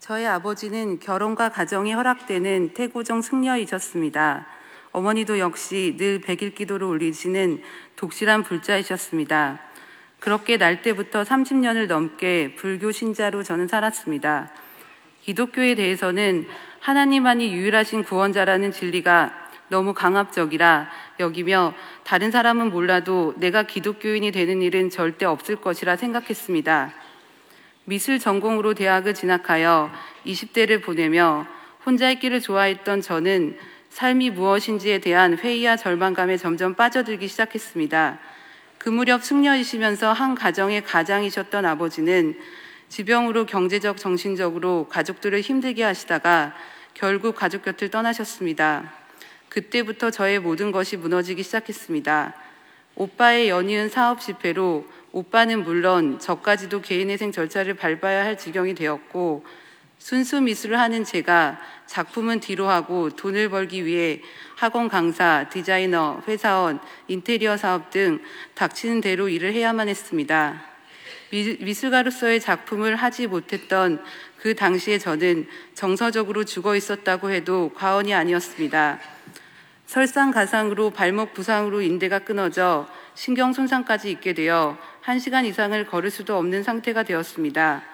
저희 0.00 0.24
아버지는 0.24 0.98
결혼과 0.98 1.50
가정이 1.50 1.92
허락되는 1.92 2.72
태고정 2.72 3.20
승려이셨습니다. 3.20 4.46
어머니도 4.92 5.38
역시 5.38 5.96
늘 5.98 6.20
백일 6.20 6.54
기도를 6.54 6.86
올리시는 6.86 7.62
독실한 7.96 8.42
불자이셨습니다. 8.42 9.60
그렇게 10.20 10.56
날 10.56 10.82
때부터 10.82 11.22
30년을 11.24 11.88
넘게 11.88 12.54
불교 12.56 12.92
신자로 12.92 13.42
저는 13.42 13.68
살았습니다. 13.68 14.52
기독교에 15.22 15.74
대해서는 15.74 16.46
하나님만이 16.80 17.52
유일하신 17.52 18.04
구원자라는 18.04 18.72
진리가 18.72 19.42
너무 19.68 19.94
강압적이라 19.94 20.90
여기며 21.18 21.74
다른 22.04 22.30
사람은 22.30 22.70
몰라도 22.70 23.34
내가 23.38 23.62
기독교인이 23.62 24.30
되는 24.30 24.60
일은 24.60 24.90
절대 24.90 25.24
없을 25.24 25.56
것이라 25.56 25.96
생각했습니다. 25.96 26.92
미술 27.84 28.18
전공으로 28.18 28.74
대학을 28.74 29.14
진학하여 29.14 29.90
20대를 30.26 30.84
보내며 30.84 31.46
혼자 31.84 32.10
있기를 32.10 32.40
좋아했던 32.40 33.00
저는 33.00 33.56
삶이 33.92 34.30
무엇인지에 34.30 35.00
대한 35.00 35.36
회의와 35.36 35.76
절망감에 35.76 36.38
점점 36.38 36.74
빠져들기 36.74 37.28
시작했습니다. 37.28 38.18
그 38.78 38.88
무렵 38.88 39.22
승려이시면서 39.22 40.14
한 40.14 40.34
가정의 40.34 40.82
가장이셨던 40.82 41.66
아버지는 41.66 42.34
지병으로 42.88 43.44
경제적, 43.44 43.98
정신적으로 43.98 44.86
가족들을 44.88 45.42
힘들게 45.42 45.82
하시다가 45.82 46.54
결국 46.94 47.36
가족 47.36 47.64
곁을 47.64 47.90
떠나셨습니다. 47.90 48.90
그때부터 49.50 50.10
저의 50.10 50.38
모든 50.38 50.72
것이 50.72 50.96
무너지기 50.96 51.42
시작했습니다. 51.42 52.34
오빠의 52.94 53.50
연이은 53.50 53.90
사업 53.90 54.22
실패로 54.22 54.86
오빠는 55.12 55.64
물론 55.64 56.18
저까지도 56.18 56.80
개인회생 56.80 57.30
절차를 57.30 57.74
밟아야 57.74 58.24
할 58.24 58.38
지경이 58.38 58.74
되었고 58.74 59.44
순수 59.98 60.40
미술을 60.40 60.80
하는 60.80 61.04
제가 61.04 61.60
작품은 61.92 62.40
뒤로 62.40 62.70
하고 62.70 63.10
돈을 63.10 63.50
벌기 63.50 63.84
위해 63.84 64.22
학원 64.56 64.88
강사, 64.88 65.46
디자이너, 65.50 66.22
회사원, 66.26 66.80
인테리어 67.06 67.58
사업 67.58 67.90
등 67.90 68.22
닥치는 68.54 69.02
대로 69.02 69.28
일을 69.28 69.52
해야만 69.52 69.90
했습니다. 69.90 70.62
미, 71.30 71.74
술가로서의 71.74 72.40
작품을 72.40 72.96
하지 72.96 73.26
못했던 73.26 74.02
그 74.38 74.54
당시에 74.54 74.96
저는 74.96 75.46
정서적으로 75.74 76.44
죽어 76.44 76.76
있었다고 76.76 77.30
해도 77.30 77.70
과언이 77.74 78.14
아니었습니다. 78.14 78.98
설상가상으로 79.84 80.92
발목 80.92 81.34
부상으로 81.34 81.82
인대가 81.82 82.20
끊어져 82.20 82.88
신경 83.12 83.52
손상까지 83.52 84.10
있게 84.10 84.32
되어 84.32 84.78
1시간 85.04 85.44
이상을 85.44 85.86
걸을 85.86 86.10
수도 86.10 86.38
없는 86.38 86.62
상태가 86.62 87.02
되었습니다. 87.02 87.91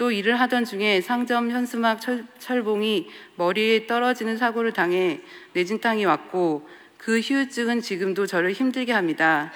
또 0.00 0.10
일을 0.10 0.40
하던 0.40 0.64
중에 0.64 1.02
상점 1.02 1.50
현수막 1.50 2.00
철, 2.00 2.62
봉이 2.62 3.10
머리에 3.36 3.86
떨어지는 3.86 4.38
사고를 4.38 4.72
당해 4.72 5.20
내진탕이 5.52 6.06
왔고 6.06 6.66
그 6.96 7.20
휴유증은 7.20 7.82
지금도 7.82 8.26
저를 8.26 8.52
힘들게 8.52 8.94
합니다. 8.94 9.52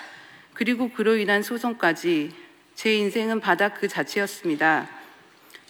그리고 0.53 0.91
그로 0.91 1.17
인한 1.17 1.43
소송까지 1.43 2.31
제 2.75 2.95
인생은 2.95 3.41
바닥 3.41 3.81
그 3.81 3.89
자체였습니다. 3.89 4.87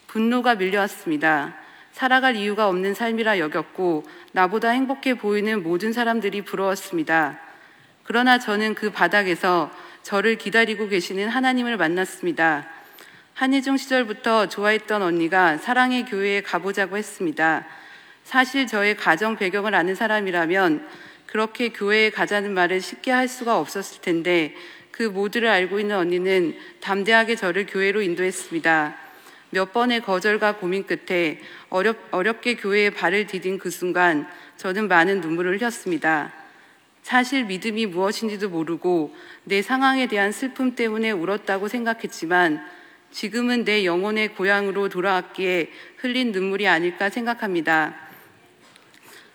분노가 0.09 0.57
밀려왔습니다. 0.57 1.55
살아갈 1.93 2.35
이유가 2.35 2.67
없는 2.67 2.95
삶이라 2.95 3.39
여겼고 3.39 4.03
나보다 4.33 4.71
행복해 4.71 5.15
보이는 5.15 5.63
모든 5.63 5.93
사람들이 5.93 6.43
부러웠습니다. 6.43 7.39
그러나 8.03 8.41
저는 8.41 8.75
그 8.75 8.91
바닥에서 8.91 9.71
저를 10.03 10.37
기다리고 10.37 10.89
계시는 10.89 11.29
하나님을 11.29 11.77
만났습니다. 11.77 12.75
한예중 13.35 13.77
시절부터 13.79 14.49
좋아했던 14.49 15.03
언니가 15.03 15.59
사랑의 15.59 16.05
교회에 16.05 16.40
가보자고 16.40 16.96
했습니다. 16.96 17.67
사실 18.23 18.69
저의 18.69 18.96
가정 18.96 19.35
배경을 19.35 19.75
아는 19.75 19.96
사람이라면 19.96 20.87
그렇게 21.27 21.71
교회에 21.71 22.11
가자는 22.11 22.54
말을 22.54 22.81
쉽게 22.81 23.11
할 23.11 23.27
수가 23.27 23.59
없었을 23.59 24.02
텐데 24.02 24.54
그 24.92 25.02
모두를 25.02 25.48
알고 25.48 25.81
있는 25.81 25.96
언니는 25.96 26.56
담대하게 26.81 27.35
저를 27.35 27.67
교회로 27.67 28.02
인도했습니다. 28.02 28.94
몇 29.50 29.73
번의 29.73 30.02
거절과 30.02 30.59
고민 30.59 30.87
끝에 30.87 31.40
어렵, 31.71 31.96
어렵게 32.13 32.54
교회에 32.54 32.90
발을 32.90 33.27
디딘 33.27 33.59
그 33.59 33.69
순간 33.71 34.29
저는 34.59 34.87
많은 34.87 35.21
눈물을 35.21 35.59
흘렸습니다. 35.59 36.33
사실 37.02 37.46
믿음이 37.46 37.87
무엇인지도 37.87 38.48
모르고 38.48 39.13
내 39.42 39.61
상황에 39.61 40.06
대한 40.06 40.31
슬픔 40.31 40.77
때문에 40.77 41.11
울었다고 41.11 41.67
생각했지만 41.67 42.65
지금은 43.15 43.65
내 43.65 43.85
영혼의 43.85 44.35
고향으로 44.35 44.88
돌아왔기에 44.88 45.71
흘린 45.98 46.33
눈물이 46.33 46.67
아닐까 46.67 47.10
생각합니다. 47.10 47.94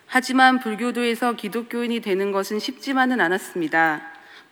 하지만 0.04 0.60
불교도에서 0.60 1.32
기독교인이 1.32 2.00
되는 2.00 2.30
것은 2.30 2.58
쉽지만은 2.58 3.22
않았습니다. 3.22 4.02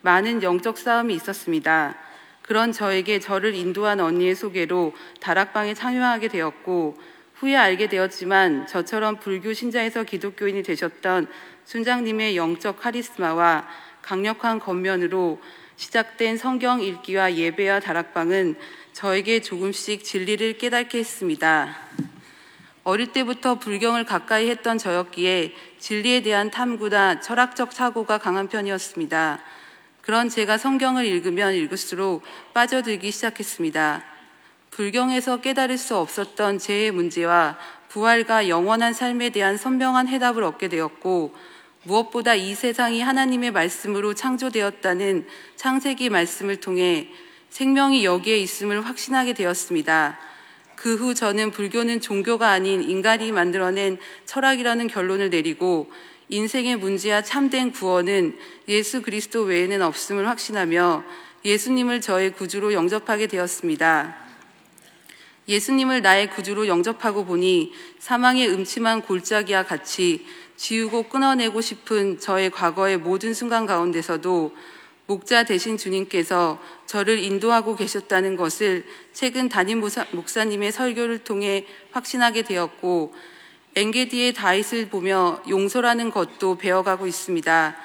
많은 0.01 0.41
영적 0.41 0.79
싸움이 0.79 1.13
있었습니다. 1.13 1.95
그런 2.41 2.71
저에게 2.71 3.19
저를 3.19 3.53
인도한 3.53 3.99
언니의 3.99 4.33
소개로 4.33 4.93
다락방에 5.19 5.75
참여하게 5.75 6.29
되었고 6.29 6.97
후에 7.35 7.55
알게 7.55 7.87
되었지만 7.87 8.65
저처럼 8.65 9.19
불교 9.19 9.53
신자에서 9.53 10.05
기독교인이 10.05 10.63
되셨던 10.63 11.27
순장님의 11.65 12.35
영적 12.35 12.79
카리스마와 12.79 13.67
강력한 14.01 14.57
겉면으로 14.57 15.39
시작된 15.75 16.37
성경 16.37 16.81
읽기와 16.81 17.35
예배와 17.35 17.79
다락방은 17.79 18.55
저에게 18.99 19.39
조금씩 19.39 20.03
진리를 20.03 20.57
깨닫게 20.57 20.97
했습니다. 20.97 21.73
어릴 22.83 23.13
때부터 23.13 23.55
불경을 23.55 24.03
가까이 24.03 24.49
했던 24.49 24.77
저였기에 24.77 25.53
진리에 25.79 26.21
대한 26.21 26.51
탐구나 26.51 27.21
철학적 27.21 27.71
사고가 27.71 28.17
강한 28.17 28.49
편이었습니다. 28.49 29.39
그런 30.01 30.27
제가 30.27 30.57
성경을 30.57 31.05
읽으면 31.05 31.53
읽을수록 31.53 32.23
빠져들기 32.53 33.09
시작했습니다. 33.11 34.03
불경에서 34.71 35.39
깨달을 35.39 35.77
수 35.77 35.95
없었던 35.95 36.59
제 36.59 36.91
문제와 36.91 37.57
부활과 37.87 38.49
영원한 38.49 38.91
삶에 38.91 39.29
대한 39.29 39.55
선명한 39.55 40.09
해답을 40.09 40.43
얻게 40.43 40.67
되었고 40.67 41.33
무엇보다 41.83 42.35
이 42.35 42.53
세상이 42.53 42.99
하나님의 42.99 43.51
말씀으로 43.51 44.13
창조되었다는 44.13 45.25
창세기 45.55 46.09
말씀을 46.09 46.57
통해 46.57 47.07
생명이 47.49 48.05
여기에 48.05 48.37
있음을 48.37 48.85
확신하게 48.85 49.33
되었습니다. 49.33 50.19
그 50.79 50.95
후 50.95 51.13
저는 51.13 51.51
불교는 51.51 51.99
종교가 51.99 52.49
아닌 52.49 52.81
인간이 52.81 53.33
만들어낸 53.33 53.97
철학이라는 54.25 54.87
결론을 54.87 55.29
내리고 55.29 55.91
인생의 56.29 56.77
문제와 56.77 57.21
참된 57.21 57.73
구원은 57.73 58.37
예수 58.69 59.01
그리스도 59.01 59.41
외에는 59.41 59.81
없음을 59.81 60.27
확신하며 60.27 61.03
예수님을 61.43 61.99
저의 61.99 62.31
구주로 62.31 62.71
영접하게 62.71 63.27
되었습니다. 63.27 64.15
예수님을 65.49 66.01
나의 66.01 66.29
구주로 66.29 66.67
영접하고 66.67 67.25
보니 67.25 67.73
사망의 67.99 68.47
음침한 68.49 69.01
골짜기와 69.01 69.63
같이 69.63 70.25
지우고 70.55 71.03
끊어내고 71.03 71.59
싶은 71.59 72.19
저의 72.19 72.51
과거의 72.51 72.97
모든 72.97 73.33
순간 73.33 73.65
가운데서도 73.65 74.55
목자 75.09 75.43
되신 75.43 75.77
주님께서 75.77 76.61
저를 76.85 77.17
인도하고 77.17 77.75
계셨다는 77.75 78.35
것을 78.35 78.85
최근 79.11 79.49
담임 79.49 79.81
목사님의 80.11 80.71
설교를 80.71 81.23
통해 81.23 81.65
확신하게 81.89 82.43
되었고 82.43 83.15
엔게디의 83.75 84.33
다윗을 84.35 84.89
보며 84.89 85.41
용서라는 85.49 86.11
것도 86.11 86.59
배워가고 86.59 87.07
있습니다. 87.07 87.75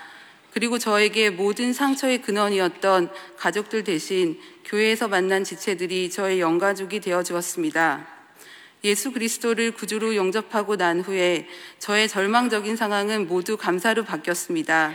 그리고 0.52 0.78
저에게 0.78 1.30
모든 1.30 1.72
상처의 1.72 2.20
근원이었던 2.20 3.10
가족들 3.38 3.84
대신 3.84 4.38
교회에서 4.66 5.08
만난 5.08 5.44
지체들이 5.44 6.10
저의 6.10 6.40
영가족이 6.40 7.00
되어 7.00 7.22
주었습니다. 7.22 8.06
예수 8.84 9.12
그리스도를 9.12 9.70
구주로 9.70 10.14
영접하고 10.14 10.76
난 10.76 11.00
후에 11.00 11.48
저의 11.78 12.06
절망적인 12.06 12.76
상황은 12.76 13.28
모두 13.28 13.56
감사로 13.56 14.04
바뀌었습니다. 14.04 14.94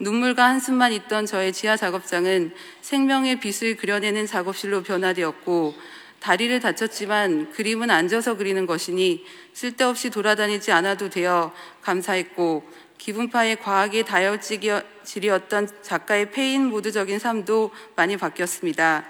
눈물과 0.00 0.44
한숨만 0.46 0.92
있던 0.94 1.26
저의 1.26 1.52
지하 1.52 1.76
작업장은 1.76 2.54
생명의 2.80 3.38
빛을 3.38 3.76
그려내는 3.76 4.26
작업실로 4.26 4.82
변화되었고 4.82 5.74
다리를 6.20 6.58
다쳤지만 6.58 7.52
그림은 7.52 7.90
앉아서 7.90 8.36
그리는 8.36 8.64
것이니 8.66 9.24
쓸데없이 9.52 10.08
돌아다니지 10.08 10.72
않아도 10.72 11.10
되어 11.10 11.52
감사했고 11.82 12.64
기분파에 12.96 13.56
과하게 13.56 14.04
다혈질이었던 14.04 15.68
작가의 15.82 16.30
페인 16.30 16.66
모드적인 16.66 17.18
삶도 17.18 17.70
많이 17.94 18.16
바뀌었습니다. 18.16 19.04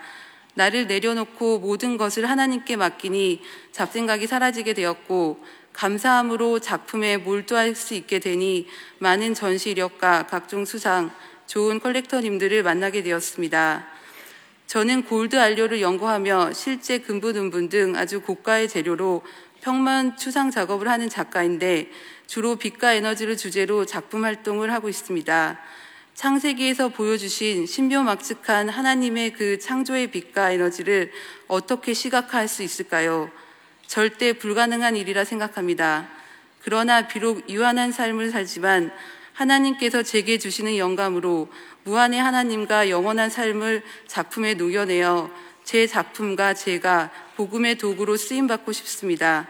나를 0.60 0.86
내려놓고 0.88 1.58
모든 1.58 1.96
것을 1.96 2.28
하나님께 2.28 2.76
맡기니 2.76 3.40
잡생각이 3.72 4.26
사라지게 4.26 4.74
되었고 4.74 5.42
감사함으로 5.72 6.58
작품에 6.58 7.16
몰두할 7.16 7.74
수 7.74 7.94
있게 7.94 8.18
되니 8.18 8.68
많은 8.98 9.32
전시 9.32 9.70
이력과 9.70 10.26
각종 10.26 10.66
수상, 10.66 11.10
좋은 11.46 11.80
컬렉터님들을 11.80 12.62
만나게 12.62 13.02
되었습니다. 13.02 13.86
저는 14.66 15.04
골드 15.04 15.40
안료를 15.40 15.80
연구하며 15.80 16.52
실제 16.52 16.98
금분, 16.98 17.36
은분 17.36 17.70
등 17.70 17.96
아주 17.96 18.20
고가의 18.20 18.68
재료로 18.68 19.22
평면 19.62 20.18
추상 20.18 20.50
작업을 20.50 20.88
하는 20.88 21.08
작가인데 21.08 21.90
주로 22.26 22.56
빛과 22.56 22.92
에너지를 22.92 23.38
주제로 23.38 23.86
작품 23.86 24.24
활동을 24.24 24.70
하고 24.70 24.90
있습니다. 24.90 25.58
창세기에서 26.20 26.90
보여주신 26.90 27.64
신묘막측한 27.64 28.68
하나님의 28.68 29.32
그 29.32 29.58
창조의 29.58 30.08
빛과 30.08 30.50
에너지를 30.50 31.10
어떻게 31.48 31.94
시각화할 31.94 32.46
수 32.46 32.62
있을까요? 32.62 33.30
절대 33.86 34.34
불가능한 34.34 34.96
일이라 34.96 35.24
생각합니다. 35.24 36.10
그러나 36.62 37.08
비록 37.08 37.48
유한한 37.48 37.90
삶을 37.90 38.32
살지만 38.32 38.92
하나님께서 39.32 40.02
제게 40.02 40.36
주시는 40.36 40.76
영감으로 40.76 41.48
무한의 41.84 42.20
하나님과 42.20 42.90
영원한 42.90 43.30
삶을 43.30 43.82
작품에 44.06 44.52
녹여내어 44.52 45.30
제 45.64 45.86
작품과 45.86 46.52
제가 46.52 47.10
복음의 47.36 47.78
도구로 47.78 48.18
쓰임받고 48.18 48.72
싶습니다. 48.72 49.48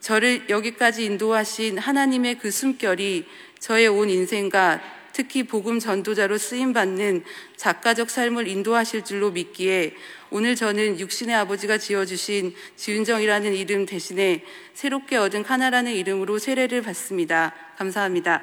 저를 0.00 0.48
여기까지 0.48 1.04
인도하신 1.04 1.78
하나님의 1.78 2.38
그 2.38 2.52
숨결이 2.52 3.26
저의 3.58 3.88
온 3.88 4.08
인생과 4.08 5.02
특히 5.14 5.44
복음 5.44 5.78
전도자로 5.78 6.36
쓰임 6.38 6.72
받는 6.72 7.22
작가적 7.56 8.10
삶을 8.10 8.48
인도하실 8.48 9.04
줄로 9.04 9.30
믿기에 9.30 9.94
오늘 10.30 10.56
저는 10.56 10.98
육신의 10.98 11.34
아버지가 11.36 11.78
지어주신 11.78 12.52
지은정이라는 12.76 13.54
이름 13.54 13.86
대신에 13.86 14.44
새롭게 14.74 15.16
얻은 15.16 15.44
카나라는 15.44 15.92
이름으로 15.92 16.38
세례를 16.38 16.82
받습니다. 16.82 17.54
감사합니다. 17.78 18.42